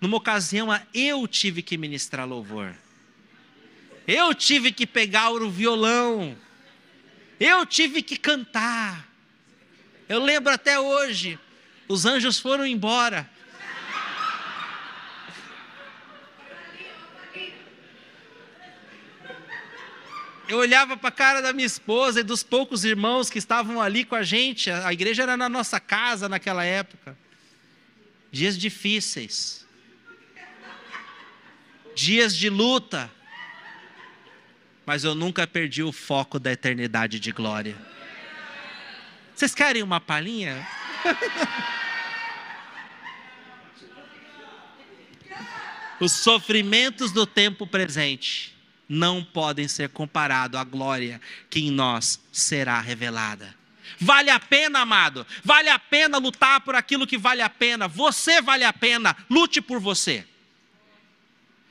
[0.00, 2.74] Numa ocasião, eu tive que ministrar louvor.
[4.06, 6.36] Eu tive que pegar o violão.
[7.38, 9.06] Eu tive que cantar.
[10.08, 11.38] Eu lembro até hoje.
[11.86, 13.30] Os anjos foram embora.
[20.48, 24.04] Eu olhava para a cara da minha esposa e dos poucos irmãos que estavam ali
[24.04, 24.68] com a gente.
[24.68, 27.16] A igreja era na nossa casa naquela época.
[28.32, 29.59] Dias difíceis.
[32.00, 33.12] Dias de luta.
[34.86, 37.76] Mas eu nunca perdi o foco da eternidade de glória.
[39.34, 40.66] Vocês querem uma palhinha?
[46.00, 48.56] Os sofrimentos do tempo presente
[48.88, 51.20] não podem ser comparados à glória
[51.50, 53.54] que em nós será revelada.
[54.00, 55.26] Vale a pena, amado.
[55.44, 57.86] Vale a pena lutar por aquilo que vale a pena.
[57.86, 59.14] Você vale a pena.
[59.28, 60.26] Lute por você.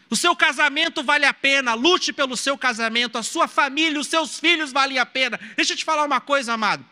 [0.10, 1.74] O seu casamento vale a pena.
[1.74, 3.18] Lute pelo seu casamento.
[3.18, 5.39] A sua família, os seus filhos valem a pena.
[5.55, 6.86] Deixa eu te falar uma coisa, amado.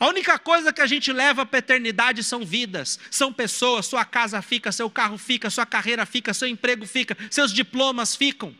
[0.00, 3.86] A única coisa que a gente leva para a eternidade são vidas, são pessoas.
[3.86, 8.54] Sua casa fica, seu carro fica, sua carreira fica, seu emprego fica, seus diplomas ficam.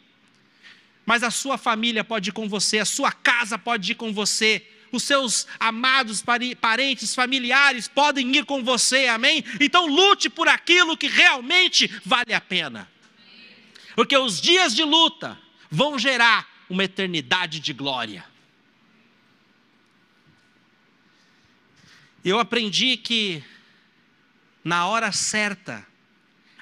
[1.07, 4.67] Mas a sua família pode ir com você, a sua casa pode ir com você,
[4.91, 6.23] os seus amados
[6.61, 9.45] parentes, familiares podem ir com você, amém?
[9.61, 12.91] Então lute por aquilo que realmente vale a pena,
[13.99, 15.37] porque os dias de luta
[15.69, 18.25] vão gerar uma eternidade de glória.
[22.25, 23.43] Eu aprendi que
[24.63, 25.85] na hora certa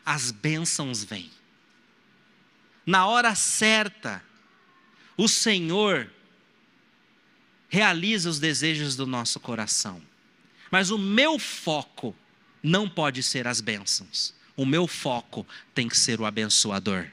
[0.03, 1.31] as bênçãos vêm.
[2.87, 4.25] Na hora certa,
[5.15, 6.11] o Senhor
[7.69, 10.01] realiza os desejos do nosso coração.
[10.71, 12.17] Mas o meu foco
[12.63, 14.33] não pode ser as bênçãos.
[14.57, 17.11] O meu foco tem que ser o abençoador.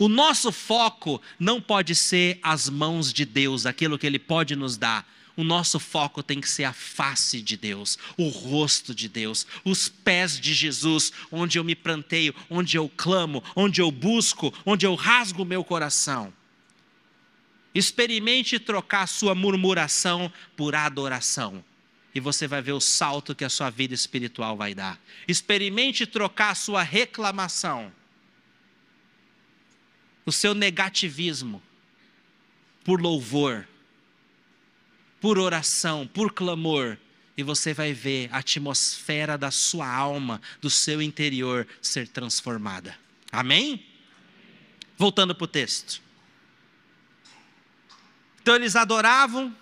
[0.00, 4.76] O nosso foco não pode ser as mãos de Deus, aquilo que Ele pode nos
[4.76, 5.06] dar
[5.40, 9.88] o nosso foco tem que ser a face de Deus, o rosto de Deus, os
[9.88, 14.94] pés de Jesus, onde eu me planteio, onde eu clamo, onde eu busco, onde eu
[14.94, 16.30] rasgo o meu coração.
[17.74, 21.64] Experimente trocar sua murmuração por adoração.
[22.14, 25.00] E você vai ver o salto que a sua vida espiritual vai dar.
[25.26, 27.90] Experimente trocar sua reclamação,
[30.30, 31.62] o seu negativismo,
[32.84, 33.66] por louvor
[35.20, 36.96] por oração, por clamor,
[37.36, 42.98] e você vai ver a atmosfera da sua alma, do seu interior ser transformada.
[43.30, 43.86] Amém?
[44.96, 46.02] Voltando para o texto.
[48.42, 49.54] Então eles adoravam,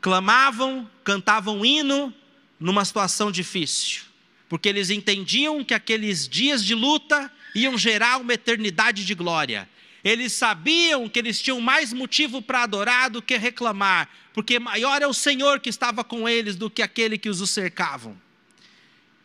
[0.00, 2.12] clamavam, cantavam hino
[2.58, 4.02] numa situação difícil,
[4.48, 9.68] porque eles entendiam que aqueles dias de luta iam gerar uma eternidade de glória.
[10.02, 15.06] Eles sabiam que eles tinham mais motivo para adorar do que reclamar, porque maior é
[15.06, 18.16] o Senhor que estava com eles do que aquele que os cercavam.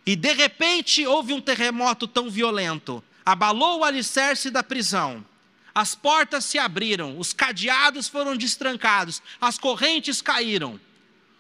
[0.06, 5.26] E de repente houve um terremoto tão violento, abalou o alicerce da prisão.
[5.74, 10.80] As portas se abriram, os cadeados foram destrancados, as correntes caíram.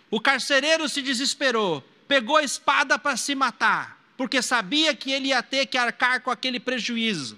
[0.09, 5.43] O carcereiro se desesperou, pegou a espada para se matar, porque sabia que ele ia
[5.43, 7.37] ter que arcar com aquele prejuízo.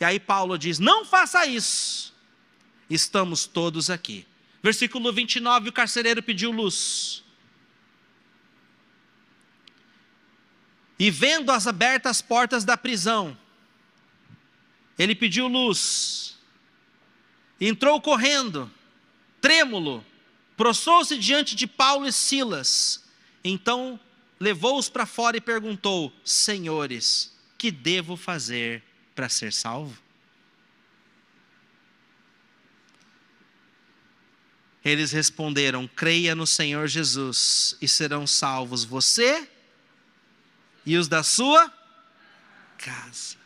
[0.00, 2.14] E aí Paulo diz: Não faça isso,
[2.88, 4.26] estamos todos aqui.
[4.62, 7.22] Versículo 29, o carcereiro pediu luz.
[10.98, 13.36] E vendo as abertas portas da prisão,
[14.98, 16.36] ele pediu luz.
[17.60, 18.70] Entrou correndo,
[19.40, 20.04] trêmulo,
[20.56, 23.04] prostrou-se diante de Paulo e Silas.
[23.44, 24.00] Então
[24.38, 28.82] levou-os para fora e perguntou: Senhores, que devo fazer
[29.14, 29.96] para ser salvo?
[34.84, 39.48] Eles responderam: Creia no Senhor Jesus e serão salvos você
[40.84, 41.72] e os da sua
[42.78, 43.36] casa.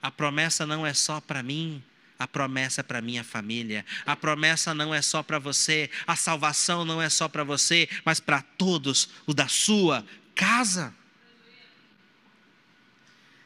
[0.00, 1.84] A promessa não é só para mim,
[2.18, 3.84] a promessa é para minha família.
[4.06, 8.20] A promessa não é só para você, a salvação não é só para você, mas
[8.20, 10.04] para todos o da sua
[10.40, 10.94] casa.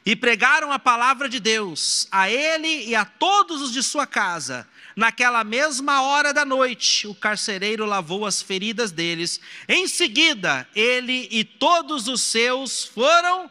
[0.06, 4.68] E pregaram a palavra de Deus a ele e a todos os de sua casa.
[4.94, 9.40] Naquela mesma hora da noite, o carcereiro lavou as feridas deles.
[9.66, 13.50] Em seguida, ele e todos os seus foram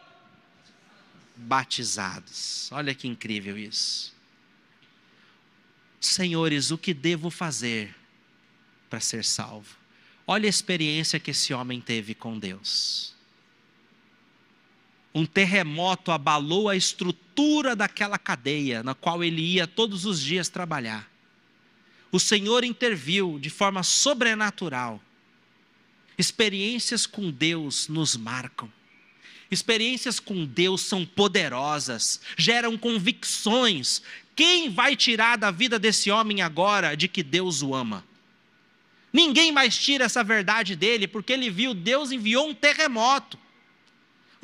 [1.36, 2.70] batizados.
[2.72, 4.14] Olha que incrível isso.
[6.00, 7.94] Senhores, o que devo fazer
[8.88, 9.76] para ser salvo?
[10.26, 13.13] Olha a experiência que esse homem teve com Deus.
[15.14, 21.08] Um terremoto abalou a estrutura daquela cadeia na qual ele ia todos os dias trabalhar
[22.14, 25.02] o Senhor interviu de forma sobrenatural.
[26.16, 28.70] Experiências com Deus nos marcam.
[29.50, 34.00] Experiências com Deus são poderosas, geram convicções.
[34.36, 38.04] Quem vai tirar da vida desse homem agora de que Deus o ama?
[39.12, 43.36] Ninguém mais tira essa verdade dele, porque ele viu Deus enviou um terremoto.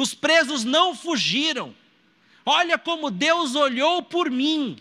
[0.01, 1.75] Os presos não fugiram.
[2.47, 4.79] Olha como Deus olhou por mim.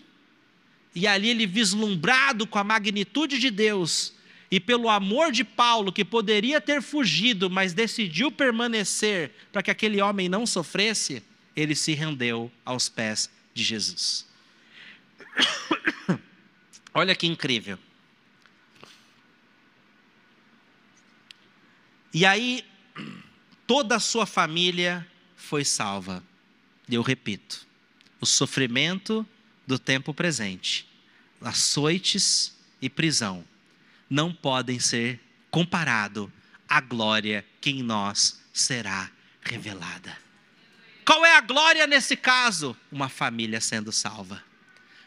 [0.94, 4.14] E ali ele, vislumbrado com a magnitude de Deus
[4.50, 10.00] e pelo amor de Paulo, que poderia ter fugido, mas decidiu permanecer para que aquele
[10.00, 11.22] homem não sofresse,
[11.54, 14.26] ele se rendeu aos pés de Jesus.
[16.94, 17.78] Olha que incrível.
[22.14, 22.64] E aí,
[23.66, 25.06] toda a sua família
[25.50, 26.22] foi salva.
[26.88, 27.66] Eu repito:
[28.20, 29.26] o sofrimento
[29.66, 30.88] do tempo presente,
[31.40, 33.44] açoites e prisão,
[34.08, 35.18] não podem ser
[35.50, 36.32] comparado
[36.68, 39.10] à glória que em nós será
[39.42, 40.16] revelada.
[41.04, 42.76] Qual é a glória nesse caso?
[42.92, 44.40] Uma família sendo salva.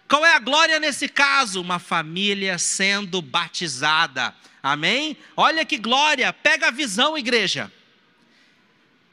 [0.09, 1.61] Qual é a glória nesse caso?
[1.61, 4.35] Uma família sendo batizada.
[4.61, 5.15] Amém?
[5.37, 7.71] Olha que glória, pega a visão, igreja.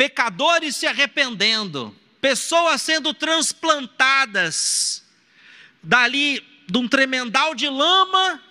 [0.01, 5.05] Pecadores se arrependendo, pessoas sendo transplantadas
[5.83, 8.43] dali de um tremendal de lama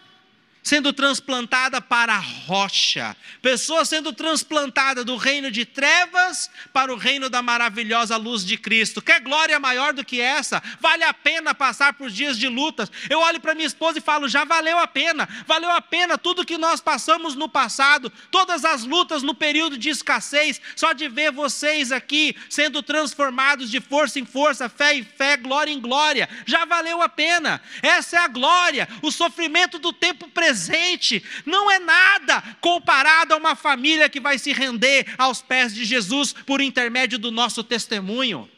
[0.70, 7.28] sendo transplantada para a rocha, pessoa sendo transplantada do reino de trevas para o reino
[7.28, 9.02] da maravilhosa luz de Cristo.
[9.02, 10.62] Quer glória maior do que essa?
[10.80, 12.92] Vale a pena passar por dias de lutas.
[13.10, 16.46] Eu olho para minha esposa e falo: já valeu a pena, valeu a pena tudo
[16.46, 21.32] que nós passamos no passado, todas as lutas no período de escassez, só de ver
[21.32, 26.64] vocês aqui sendo transformados de força em força, fé em fé, glória em glória, já
[26.64, 27.60] valeu a pena.
[27.82, 33.38] Essa é a glória, o sofrimento do tempo presente presente não é nada comparado a
[33.38, 38.50] uma família que vai se render aos pés de Jesus por intermédio do nosso testemunho.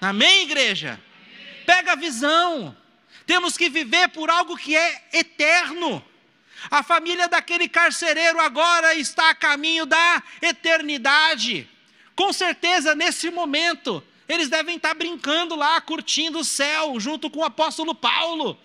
[0.00, 0.98] Amém, igreja?
[1.66, 2.76] Pega a visão.
[3.26, 6.04] Temos que viver por algo que é eterno.
[6.70, 11.68] A família daquele carcereiro agora está a caminho da eternidade.
[12.16, 17.44] Com certeza, nesse momento, eles devem estar brincando lá, curtindo o céu, junto com o
[17.44, 18.58] apóstolo Paulo.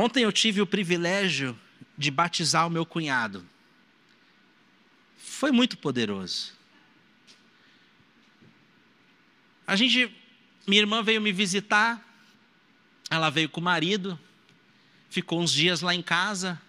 [0.00, 1.58] Ontem eu tive o privilégio
[1.96, 3.46] de batizar o meu cunhado.
[5.18, 6.52] Foi muito poderoso.
[9.66, 10.10] A gente,
[10.66, 12.04] minha irmã veio me visitar
[13.10, 14.18] ela veio com o marido,
[15.10, 16.60] ficou uns dias lá em casa.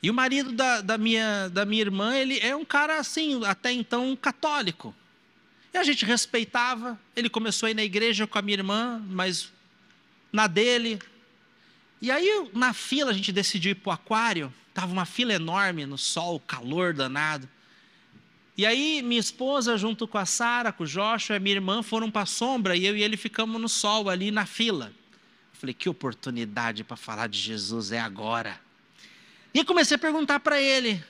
[0.00, 3.72] E o marido da, da, minha, da minha irmã, ele é um cara assim, até
[3.72, 4.94] então católico.
[5.74, 6.98] E a gente respeitava.
[7.16, 9.52] Ele começou a ir na igreja com a minha irmã, mas
[10.32, 11.00] na dele.
[12.02, 14.52] E aí, na fila, a gente decidiu ir para o aquário.
[14.68, 17.48] Estava uma fila enorme no sol, calor danado.
[18.58, 22.22] E aí, minha esposa, junto com a Sara, com o Joshua, minha irmã foram para
[22.22, 24.86] a sombra e eu e ele ficamos no sol ali na fila.
[24.86, 28.60] Eu falei, que oportunidade para falar de Jesus é agora.
[29.54, 31.02] E comecei a perguntar para ele: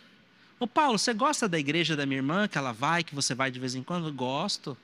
[0.60, 3.50] Ô Paulo, você gosta da igreja da minha irmã, que ela vai, que você vai
[3.50, 4.12] de vez em quando?
[4.12, 4.76] Gosto.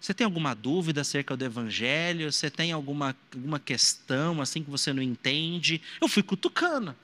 [0.00, 2.32] Você tem alguma dúvida acerca do evangelho?
[2.32, 5.82] Você tem alguma, alguma questão assim que você não entende?
[6.00, 6.96] Eu fui cutucando.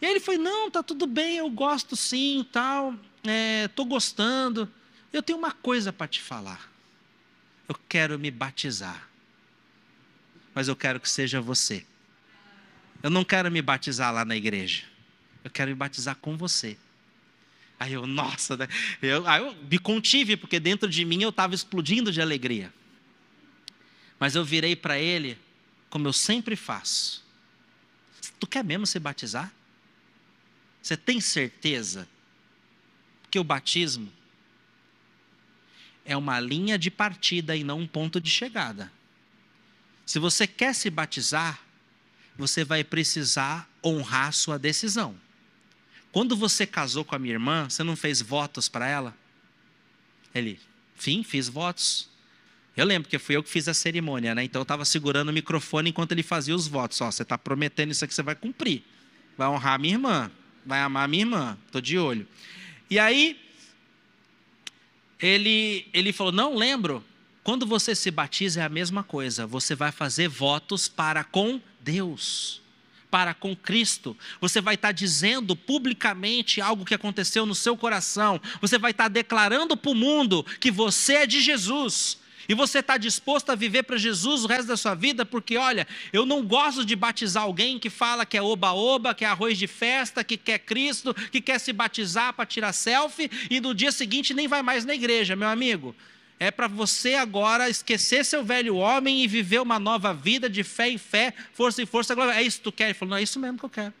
[0.00, 2.94] E aí ele foi: Não, tá tudo bem, eu gosto sim, tal
[3.30, 4.70] é, gostando.
[5.12, 6.70] Eu tenho uma coisa para te falar.
[7.68, 9.08] Eu quero me batizar.
[10.54, 11.84] Mas eu quero que seja você.
[13.02, 14.84] Eu não quero me batizar lá na igreja.
[15.44, 16.76] Eu quero me batizar com você.
[17.78, 18.68] Aí eu, nossa, né?
[19.02, 22.72] eu, aí eu me contive, porque dentro de mim eu estava explodindo de alegria.
[24.18, 25.38] Mas eu virei para ele,
[25.90, 27.24] como eu sempre faço.
[28.40, 29.52] Tu quer mesmo se batizar?
[30.82, 32.08] Você tem certeza
[33.22, 34.10] porque o batismo
[36.04, 38.90] é uma linha de partida e não um ponto de chegada.
[40.06, 41.60] Se você quer se batizar,
[42.36, 45.16] você vai precisar honrar sua decisão.
[46.16, 49.14] Quando você casou com a minha irmã, você não fez votos para ela?
[50.34, 50.58] Ele,
[50.96, 52.08] sim, fiz votos.
[52.74, 54.42] Eu lembro que fui eu que fiz a cerimônia, né?
[54.42, 57.02] Então eu estava segurando o microfone enquanto ele fazia os votos.
[57.02, 58.82] Ó, você está prometendo isso aqui, você vai cumprir.
[59.36, 60.30] Vai honrar a minha irmã,
[60.64, 61.58] vai amar a minha irmã.
[61.66, 62.26] Estou de olho.
[62.88, 63.38] E aí,
[65.20, 67.04] ele, ele falou: Não lembro.
[67.44, 69.46] Quando você se batiza é a mesma coisa.
[69.46, 72.62] Você vai fazer votos para com Deus,
[73.10, 74.16] para com Cristo.
[74.40, 78.40] Você vai estar dizendo publicamente algo que aconteceu no seu coração.
[78.60, 82.18] Você vai estar declarando para o mundo que você é de Jesus.
[82.48, 85.86] E você está disposto a viver para Jesus o resto da sua vida, porque olha,
[86.12, 89.66] eu não gosto de batizar alguém que fala que é oba-oba, que é arroz de
[89.66, 94.32] festa, que quer Cristo, que quer se batizar para tirar selfie e no dia seguinte
[94.32, 95.94] nem vai mais na igreja, meu amigo.
[96.38, 100.90] É para você agora esquecer seu velho homem e viver uma nova vida de fé
[100.90, 102.14] em fé, força em força.
[102.34, 102.84] É isso que tu quer?
[102.86, 103.94] Ele falou: Não, é isso mesmo que eu quero.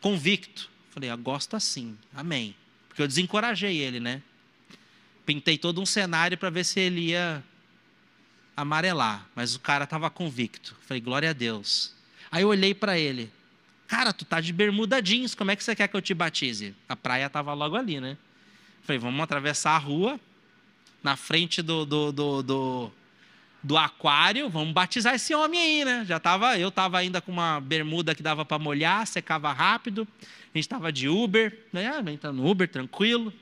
[0.00, 0.68] Convicto.
[0.90, 1.96] Falei: Eu gosto assim.
[2.14, 2.54] Amém.
[2.88, 4.22] Porque eu desencorajei ele, né?
[5.30, 7.40] pintei todo um cenário para ver se ele ia
[8.56, 10.76] amarelar, mas o cara estava convicto.
[10.82, 11.94] Falei, glória a Deus.
[12.32, 13.30] Aí eu olhei para ele,
[13.86, 16.74] cara, tu tá de bermuda jeans, como é que você quer que eu te batize?
[16.88, 18.16] A praia estava logo ali, né?
[18.82, 20.18] Falei, vamos atravessar a rua,
[21.02, 22.92] na frente do, do, do, do,
[23.62, 26.04] do aquário, vamos batizar esse homem aí, né?
[26.06, 30.58] Já tava, eu estava ainda com uma bermuda que dava para molhar, secava rápido, a
[30.58, 31.88] gente estava de Uber, né?
[31.88, 33.32] Ah, entra no Uber, tranquilo.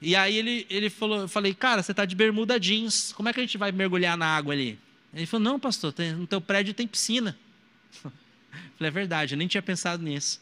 [0.00, 3.32] E aí ele, ele falou, eu falei, cara, você está de bermuda jeans, como é
[3.32, 4.76] que a gente vai mergulhar na água ali?
[5.14, 7.38] Ele falou, não, pastor, tem, no teu prédio tem piscina.
[8.02, 10.40] falei, é verdade, eu nem tinha pensado nisso.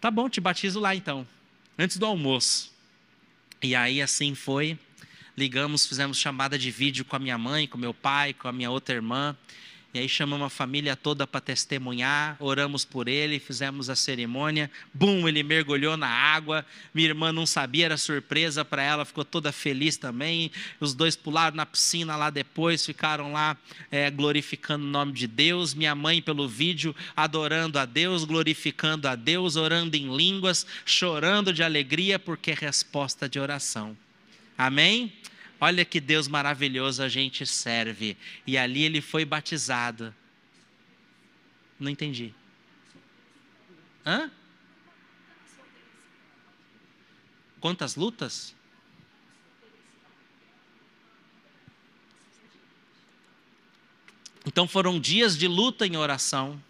[0.00, 1.26] Tá bom, te batizo lá então,
[1.78, 2.72] antes do almoço.
[3.62, 4.78] E aí assim foi,
[5.38, 8.70] ligamos, fizemos chamada de vídeo com a minha mãe, com meu pai, com a minha
[8.70, 9.36] outra irmã.
[9.94, 14.70] E aí chamamos a família toda para testemunhar, oramos por ele, fizemos a cerimônia.
[14.92, 16.66] Bum, ele mergulhou na água.
[16.92, 20.50] Minha irmã não sabia, era surpresa para ela, ficou toda feliz também.
[20.78, 23.56] Os dois pularam na piscina lá depois, ficaram lá
[23.90, 25.72] é, glorificando o nome de Deus.
[25.72, 31.62] Minha mãe, pelo vídeo, adorando a Deus, glorificando a Deus, orando em línguas, chorando de
[31.62, 33.96] alegria, porque é resposta de oração.
[34.58, 35.12] Amém?
[35.60, 38.16] Olha que Deus maravilhoso a gente serve.
[38.44, 40.12] E ali ele foi batizado.
[41.78, 42.34] Não entendi.
[44.04, 44.28] Hã?
[47.60, 48.54] Quantas lutas?
[54.44, 56.60] Então foram dias de luta em oração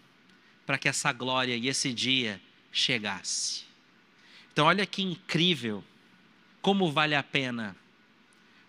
[0.65, 3.63] para que essa glória e esse dia chegasse.
[4.51, 5.83] Então olha que incrível
[6.61, 7.75] como vale a pena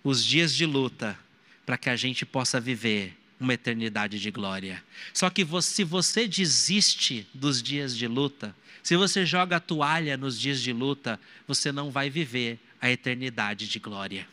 [0.03, 1.19] os dias de luta
[1.65, 4.83] para que a gente possa viver uma eternidade de glória.
[5.15, 10.39] Só que se você desiste dos dias de luta, se você joga a toalha nos
[10.39, 14.27] dias de luta, você não vai viver a eternidade de glória.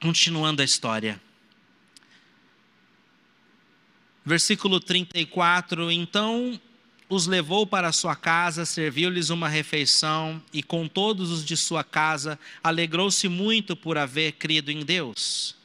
[0.00, 1.20] Continuando a história.
[4.24, 6.60] Versículo 34: Então
[7.10, 12.38] os levou para sua casa, serviu-lhes uma refeição e com todos os de sua casa
[12.62, 15.56] alegrou-se muito por haver crido em Deus.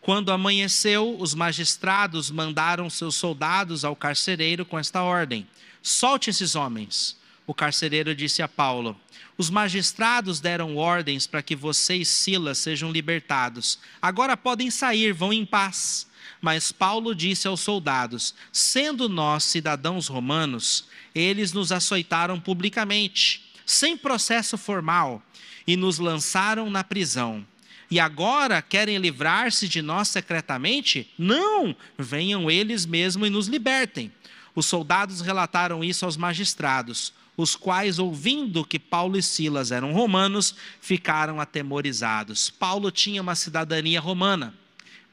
[0.00, 5.46] Quando amanheceu, os magistrados mandaram seus soldados ao carcereiro com esta ordem:
[5.82, 7.16] Solte esses homens.
[7.46, 8.98] O carcereiro disse a Paulo:
[9.36, 13.78] Os magistrados deram ordens para que você e Silas sejam libertados.
[14.00, 16.06] Agora podem sair, vão em paz.
[16.46, 24.56] Mas Paulo disse aos soldados: Sendo nós cidadãos romanos, eles nos açoitaram publicamente, sem processo
[24.56, 25.20] formal,
[25.66, 27.44] e nos lançaram na prisão.
[27.90, 31.12] E agora querem livrar-se de nós secretamente?
[31.18, 31.74] Não!
[31.98, 34.12] Venham eles mesmos e nos libertem.
[34.54, 40.54] Os soldados relataram isso aos magistrados, os quais, ouvindo que Paulo e Silas eram romanos,
[40.80, 42.50] ficaram atemorizados.
[42.50, 44.54] Paulo tinha uma cidadania romana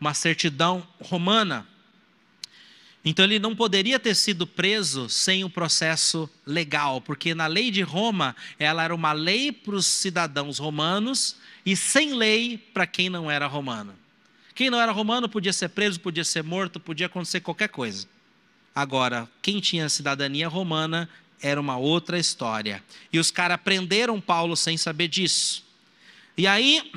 [0.04, 1.66] uma certidão romana.
[3.06, 7.72] Então ele não poderia ter sido preso sem o um processo legal, porque na lei
[7.72, 13.10] de Roma ela era uma lei para os cidadãos romanos e sem lei para quem
[13.10, 13.96] não era romano.
[14.54, 18.06] Quem não era romano podia ser preso, podia ser morto, podia acontecer qualquer coisa.
[18.76, 21.10] Agora, quem tinha cidadania romana
[21.42, 22.84] era uma outra história.
[23.12, 25.64] E os caras prenderam Paulo sem saber disso.
[26.38, 26.92] E aí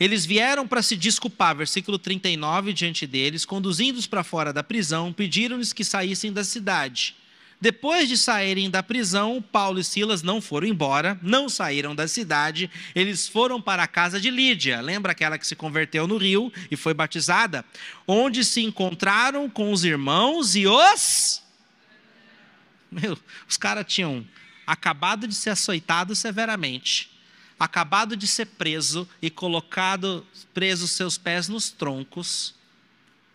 [0.00, 5.74] eles vieram para se desculpar, versículo 39, diante deles, conduzindo-os para fora da prisão, pediram-lhes
[5.74, 7.14] que saíssem da cidade.
[7.60, 12.70] Depois de saírem da prisão, Paulo e Silas não foram embora, não saíram da cidade,
[12.94, 16.76] eles foram para a casa de Lídia, lembra aquela que se converteu no rio e
[16.76, 17.62] foi batizada?
[18.08, 21.42] Onde se encontraram com os irmãos e os.
[22.90, 24.26] Meu, os caras tinham
[24.66, 27.19] acabado de ser açoitados severamente
[27.60, 32.54] acabado de ser preso e colocado preso seus pés nos troncos,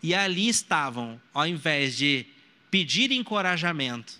[0.01, 2.25] e ali estavam, ao invés de
[2.71, 4.13] pedir encorajamento,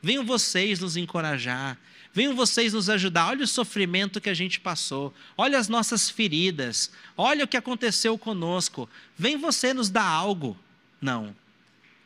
[0.00, 1.76] venham vocês nos encorajar,
[2.14, 3.26] venham vocês nos ajudar.
[3.26, 8.16] Olha o sofrimento que a gente passou, olha as nossas feridas, olha o que aconteceu
[8.16, 8.88] conosco.
[9.18, 10.56] Vem você nos dar algo.
[11.00, 11.34] Não.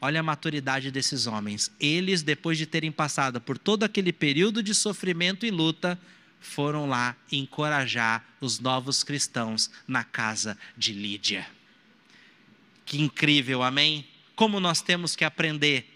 [0.01, 1.71] Olha a maturidade desses homens.
[1.79, 5.99] Eles, depois de terem passado por todo aquele período de sofrimento e luta,
[6.45, 11.47] foram lá encorajar os novos cristãos na casa de Lídia.
[12.85, 14.07] Que incrível, amém?
[14.37, 15.91] Como nós temos que aprender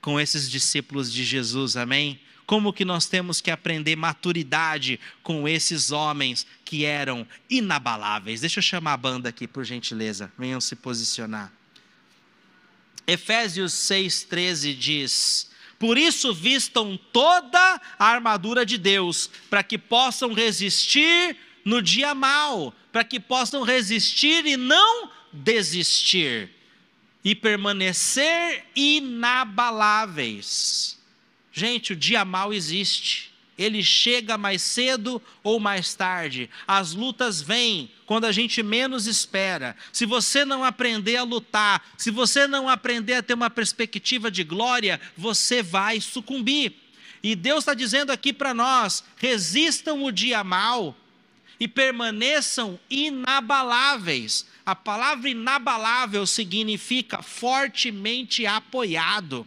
[0.00, 2.20] com esses discípulos de Jesus, amém?
[2.46, 8.40] Como que nós temos que aprender maturidade com esses homens que eram inabaláveis?
[8.40, 10.30] Deixa eu chamar a banda aqui, por gentileza.
[10.38, 11.52] Venham se posicionar.
[13.06, 15.49] Efésios 6,13 diz:
[15.80, 22.74] por isso, vistam toda a armadura de Deus, para que possam resistir no dia mal,
[22.92, 26.50] para que possam resistir e não desistir,
[27.24, 30.98] e permanecer inabaláveis.
[31.50, 33.29] Gente, o dia mal existe
[33.60, 36.48] ele chega mais cedo ou mais tarde.
[36.66, 39.76] As lutas vêm quando a gente menos espera.
[39.92, 44.42] Se você não aprender a lutar, se você não aprender a ter uma perspectiva de
[44.42, 46.72] glória, você vai sucumbir.
[47.22, 50.96] E Deus está dizendo aqui para nós: resistam o dia mal
[51.60, 54.46] e permaneçam inabaláveis.
[54.64, 59.46] A palavra inabalável significa fortemente apoiado.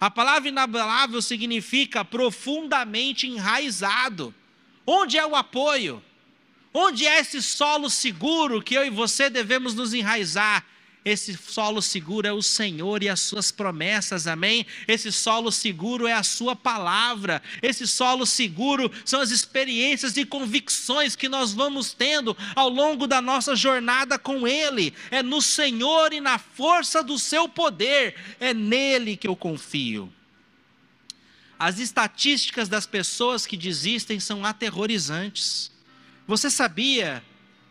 [0.00, 4.34] A palavra inabalável significa profundamente enraizado.
[4.86, 6.02] Onde é o apoio?
[6.72, 10.64] Onde é esse solo seguro que eu e você devemos nos enraizar?
[11.04, 14.66] Esse solo seguro é o Senhor e as suas promessas, amém?
[14.88, 17.42] Esse solo seguro é a sua palavra.
[17.60, 23.20] Esse solo seguro são as experiências e convicções que nós vamos tendo ao longo da
[23.20, 24.94] nossa jornada com Ele.
[25.10, 28.14] É no Senhor e na força do seu poder.
[28.40, 30.10] É nele que eu confio.
[31.58, 35.70] As estatísticas das pessoas que desistem são aterrorizantes.
[36.26, 37.22] Você sabia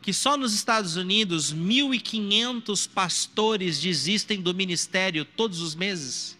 [0.04, 6.38] que só nos Estados Unidos 1.500 pastores desistem do ministério todos os meses?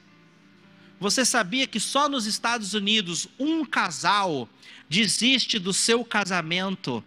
[1.00, 4.50] Você sabia que só nos Estados Unidos um casal
[4.90, 7.04] desiste do seu casamento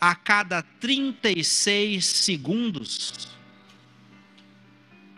[0.00, 3.28] a cada 36 segundos?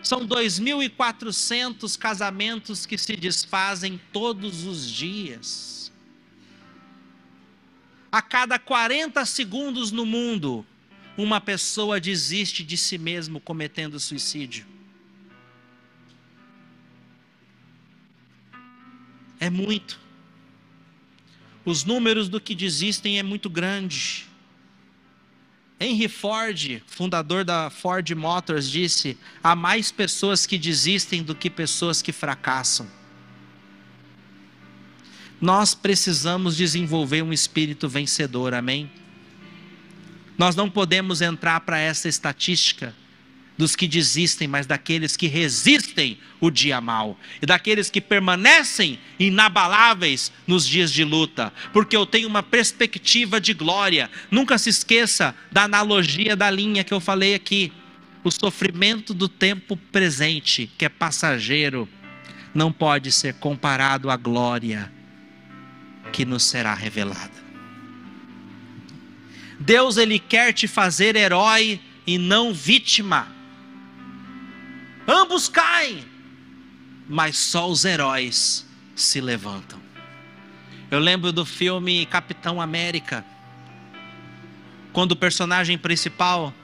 [0.02, 5.92] São 2.400 casamentos que se desfazem todos os dias.
[8.10, 10.66] A cada 40 segundos no mundo,
[11.16, 14.66] uma pessoa desiste de si mesmo cometendo suicídio.
[19.38, 19.98] É muito.
[21.64, 24.26] Os números do que desistem é muito grande.
[25.78, 32.02] Henry Ford, fundador da Ford Motors, disse: há mais pessoas que desistem do que pessoas
[32.02, 32.86] que fracassam.
[35.40, 38.90] Nós precisamos desenvolver um espírito vencedor, amém?
[40.40, 42.94] Nós não podemos entrar para essa estatística
[43.58, 50.32] dos que desistem, mas daqueles que resistem o dia mal e daqueles que permanecem inabaláveis
[50.46, 54.10] nos dias de luta, porque eu tenho uma perspectiva de glória.
[54.30, 57.70] Nunca se esqueça da analogia da linha que eu falei aqui.
[58.24, 61.86] O sofrimento do tempo presente, que é passageiro,
[62.54, 64.90] não pode ser comparado à glória
[66.14, 67.39] que nos será revelada.
[69.60, 73.28] Deus ele quer te fazer herói e não vítima.
[75.06, 76.02] Ambos caem,
[77.06, 79.78] mas só os heróis se levantam.
[80.90, 83.22] Eu lembro do filme Capitão América,
[84.94, 86.54] quando o personagem principal,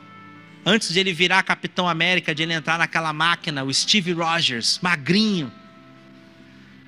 [0.64, 5.53] antes de ele virar Capitão América, de ele entrar naquela máquina, o Steve Rogers, magrinho,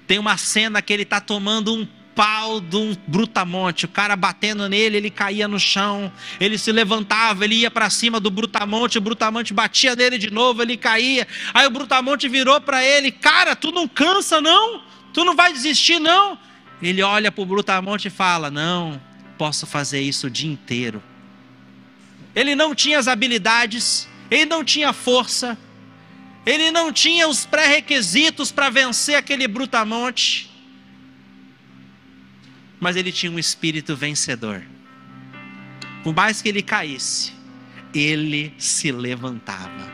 [0.07, 1.87] tem uma cena que ele está tomando um
[2.19, 3.85] pau de um brutamonte.
[3.85, 8.19] O cara batendo nele, ele caía no chão, ele se levantava, ele ia para cima
[8.19, 11.29] do brutamonte, o brutamonte batia nele de novo, ele caía.
[11.55, 14.83] Aí o brutamonte virou para ele: Cara, tu não cansa não?
[15.15, 16.37] Tu não vai desistir não?
[16.83, 19.01] Ele olha para o brutamonte e fala: Não,
[19.39, 21.01] posso fazer isso o dia inteiro.
[22.35, 25.57] Ele não tinha as habilidades, ele não tinha força,
[26.45, 30.48] ele não tinha os pré-requisitos para vencer aquele brutamonte
[32.81, 34.63] mas ele tinha um espírito vencedor.
[36.03, 37.33] Por mais que ele caísse,
[37.93, 39.93] ele se levantava.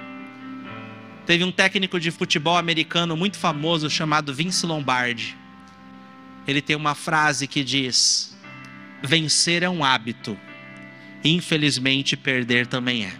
[1.26, 5.36] Teve um técnico de futebol americano muito famoso chamado Vince Lombardi.
[6.46, 8.36] Ele tem uma frase que diz:
[9.02, 10.36] Vencer é um hábito,
[11.24, 13.12] infelizmente perder também é.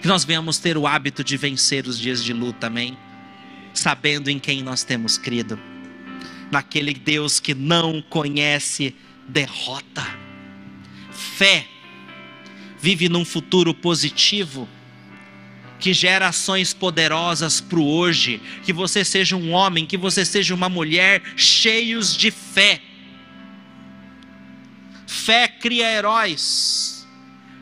[0.00, 2.96] Que nós venhamos ter o hábito de vencer os dias de luta, amém?
[3.74, 5.58] Sabendo em quem nós temos crido
[6.50, 8.94] naquele Deus que não conhece
[9.28, 10.06] derrota.
[11.10, 11.66] Fé
[12.80, 14.68] vive num futuro positivo
[15.78, 20.54] que gera ações poderosas para o hoje, que você seja um homem, que você seja
[20.54, 22.80] uma mulher cheios de fé.
[25.06, 27.06] Fé cria heróis,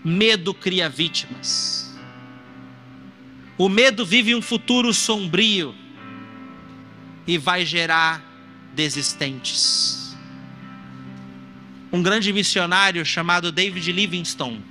[0.04, 1.94] medo cria vítimas.
[3.56, 5.74] O medo vive um futuro sombrio
[7.26, 8.33] e vai gerar
[8.74, 10.16] desistentes.
[11.92, 14.64] Um grande missionário chamado David Livingstone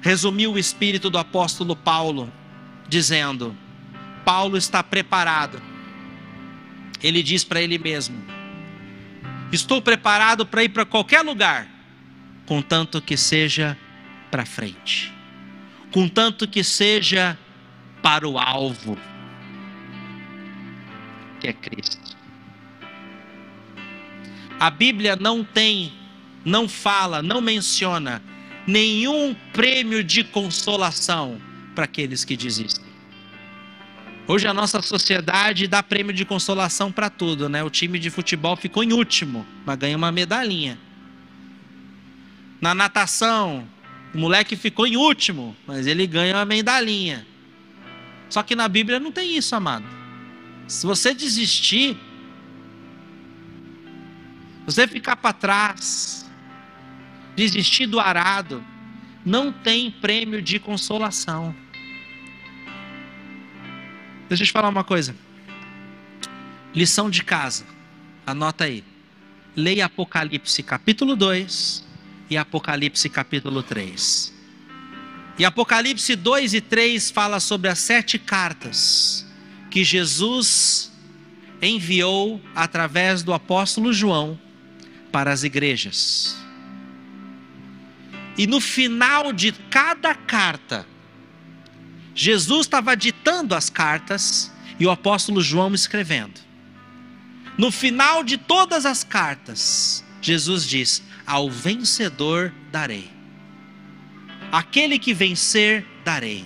[0.00, 2.32] resumiu o espírito do apóstolo Paulo,
[2.88, 3.56] dizendo:
[4.24, 5.60] Paulo está preparado.
[7.02, 8.16] Ele diz para ele mesmo:
[9.52, 11.68] Estou preparado para ir para qualquer lugar,
[12.46, 13.78] contanto que seja
[14.30, 15.12] para frente,
[15.90, 17.38] contanto que seja
[18.02, 18.98] para o alvo,
[21.40, 22.13] que é Cristo.
[24.58, 25.92] A Bíblia não tem,
[26.44, 28.22] não fala, não menciona
[28.66, 31.40] nenhum prêmio de consolação
[31.74, 32.84] para aqueles que desistem.
[34.26, 37.62] Hoje a nossa sociedade dá prêmio de consolação para tudo, né?
[37.62, 40.78] O time de futebol ficou em último, mas ganha uma medalhinha.
[42.58, 43.68] Na natação,
[44.14, 47.26] o moleque ficou em último, mas ele ganha uma medalhinha.
[48.30, 49.84] Só que na Bíblia não tem isso, amado.
[50.66, 51.98] Se você desistir,
[54.64, 56.28] você ficar para trás,
[57.36, 58.64] desistir do arado,
[59.24, 61.54] não tem prêmio de consolação.
[64.28, 65.14] Deixa eu te falar uma coisa.
[66.74, 67.66] Lição de casa.
[68.26, 68.82] Anota aí.
[69.54, 71.84] Leia Apocalipse capítulo 2
[72.30, 74.32] e Apocalipse capítulo 3.
[75.38, 79.26] E Apocalipse 2 e 3 fala sobre as sete cartas
[79.70, 80.92] que Jesus
[81.60, 84.38] enviou através do apóstolo João
[85.14, 86.36] para as igrejas.
[88.36, 90.84] E no final de cada carta,
[92.16, 96.40] Jesus estava ditando as cartas e o apóstolo João escrevendo.
[97.56, 103.08] No final de todas as cartas, Jesus diz: Ao vencedor darei.
[104.50, 106.44] Aquele que vencer, darei.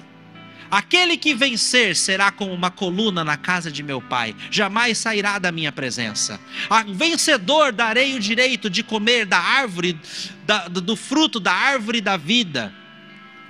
[0.70, 5.50] Aquele que vencer será como uma coluna na casa de meu pai, jamais sairá da
[5.50, 6.38] minha presença.
[6.68, 9.98] A vencedor darei o direito de comer da árvore,
[10.46, 12.72] da, do fruto da árvore da vida,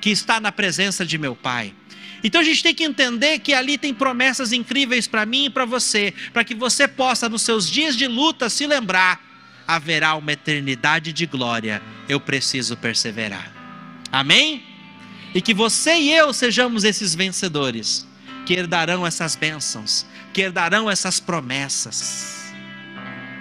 [0.00, 1.74] que está na presença de meu pai.
[2.22, 5.64] Então a gente tem que entender que ali tem promessas incríveis para mim e para
[5.64, 9.20] você, para que você possa, nos seus dias de luta, se lembrar:
[9.66, 13.52] haverá uma eternidade de glória, eu preciso perseverar.
[14.10, 14.67] Amém?
[15.34, 18.06] E que você e eu sejamos esses vencedores,
[18.46, 22.52] que herdarão essas bênçãos, que herdarão essas promessas.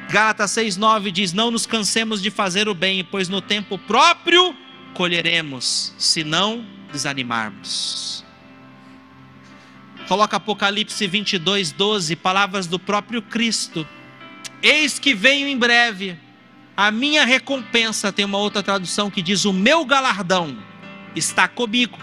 [0.10, 4.56] Gálatas 6,9 diz: Não nos cansemos de fazer o bem, pois no tempo próprio
[4.94, 8.26] colheremos se não desanimarmos.
[10.08, 13.86] Coloca Apocalipse 22, 12, palavras do próprio Cristo.
[14.62, 16.18] Eis que venho em breve,
[16.76, 20.58] a minha recompensa, tem uma outra tradução que diz: o meu galardão
[21.18, 21.98] está comigo,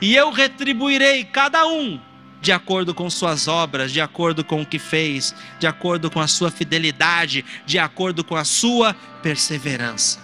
[0.00, 2.00] e eu retribuirei cada um
[2.40, 6.26] de acordo com suas obras, de acordo com o que fez, de acordo com a
[6.26, 10.20] sua fidelidade, de acordo com a sua perseverança.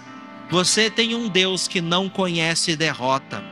[0.51, 3.43] Você tem um Deus que não conhece derrota.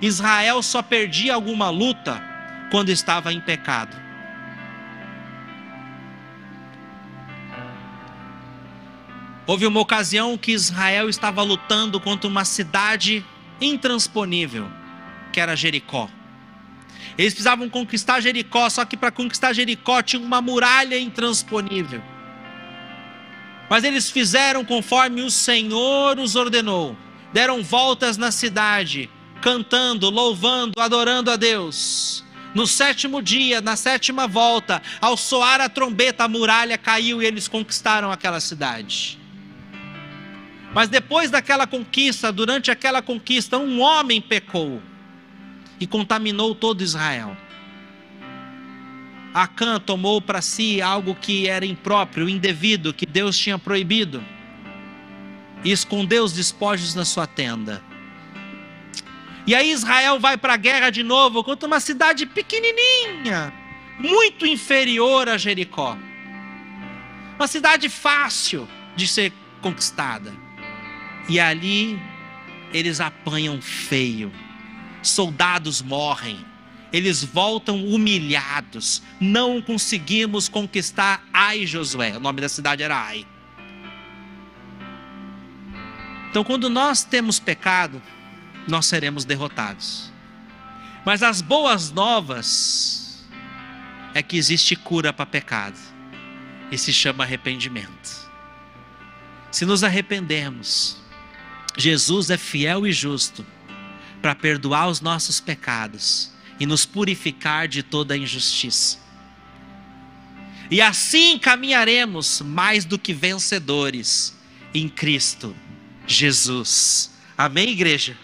[0.00, 2.22] Israel só perdia alguma luta
[2.70, 3.96] quando estava em pecado.
[9.46, 13.24] Houve uma ocasião que Israel estava lutando contra uma cidade
[13.60, 14.68] intransponível,
[15.32, 16.08] que era Jericó.
[17.16, 22.02] Eles precisavam conquistar Jericó, só que para conquistar Jericó tinha uma muralha intransponível.
[23.68, 26.96] Mas eles fizeram conforme o Senhor os ordenou.
[27.32, 32.24] Deram voltas na cidade, cantando, louvando, adorando a Deus.
[32.54, 37.48] No sétimo dia, na sétima volta, ao soar a trombeta, a muralha caiu e eles
[37.48, 39.18] conquistaram aquela cidade.
[40.76, 44.82] Mas depois daquela conquista, durante aquela conquista, um homem pecou
[45.80, 47.34] e contaminou todo Israel.
[49.32, 54.22] Acã tomou para si algo que era impróprio, indevido, que Deus tinha proibido,
[55.64, 57.82] e escondeu os despojos na sua tenda.
[59.46, 63.50] E aí Israel vai para a guerra de novo contra uma cidade pequenininha,
[63.98, 65.96] muito inferior a Jericó.
[67.36, 70.44] Uma cidade fácil de ser conquistada.
[71.28, 72.00] E ali
[72.72, 74.32] eles apanham feio.
[75.02, 76.44] Soldados morrem
[76.92, 79.02] eles voltam humilhados.
[79.20, 82.16] Não conseguimos conquistar Ai Josué.
[82.16, 83.26] O nome da cidade era Ai.
[86.30, 88.00] Então, quando nós temos pecado,
[88.68, 90.12] nós seremos derrotados.
[91.04, 93.26] Mas as boas novas
[94.12, 95.78] é que existe cura para pecado.
[96.70, 98.26] E se chama arrependimento.
[99.50, 100.96] Se nos arrependermos,
[101.76, 103.44] Jesus é fiel e justo
[104.22, 108.98] para perdoar os nossos pecados e nos purificar de toda injustiça.
[110.70, 114.36] E assim caminharemos mais do que vencedores
[114.74, 115.54] em Cristo
[116.06, 117.10] Jesus.
[117.36, 118.16] Amém, igreja?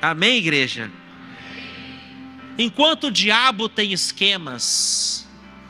[0.00, 0.90] Amém, igreja?
[2.56, 5.26] Enquanto o diabo tem esquemas,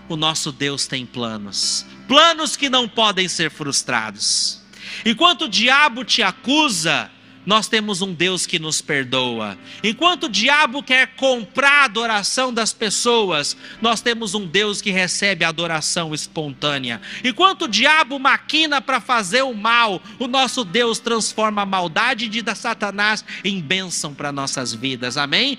[0.09, 4.61] o nosso Deus tem planos planos que não podem ser frustrados.
[5.05, 7.11] Enquanto o diabo te acusa,
[7.49, 9.57] nós temos um Deus que nos perdoa.
[9.83, 15.47] Enquanto o diabo quer comprar a adoração das pessoas, nós temos um Deus que recebe
[15.47, 17.01] a adoração espontânea.
[17.25, 22.45] Enquanto o diabo maquina para fazer o mal, o nosso Deus transforma a maldade de
[22.55, 25.17] Satanás em bênção para nossas vidas.
[25.17, 25.59] Amém?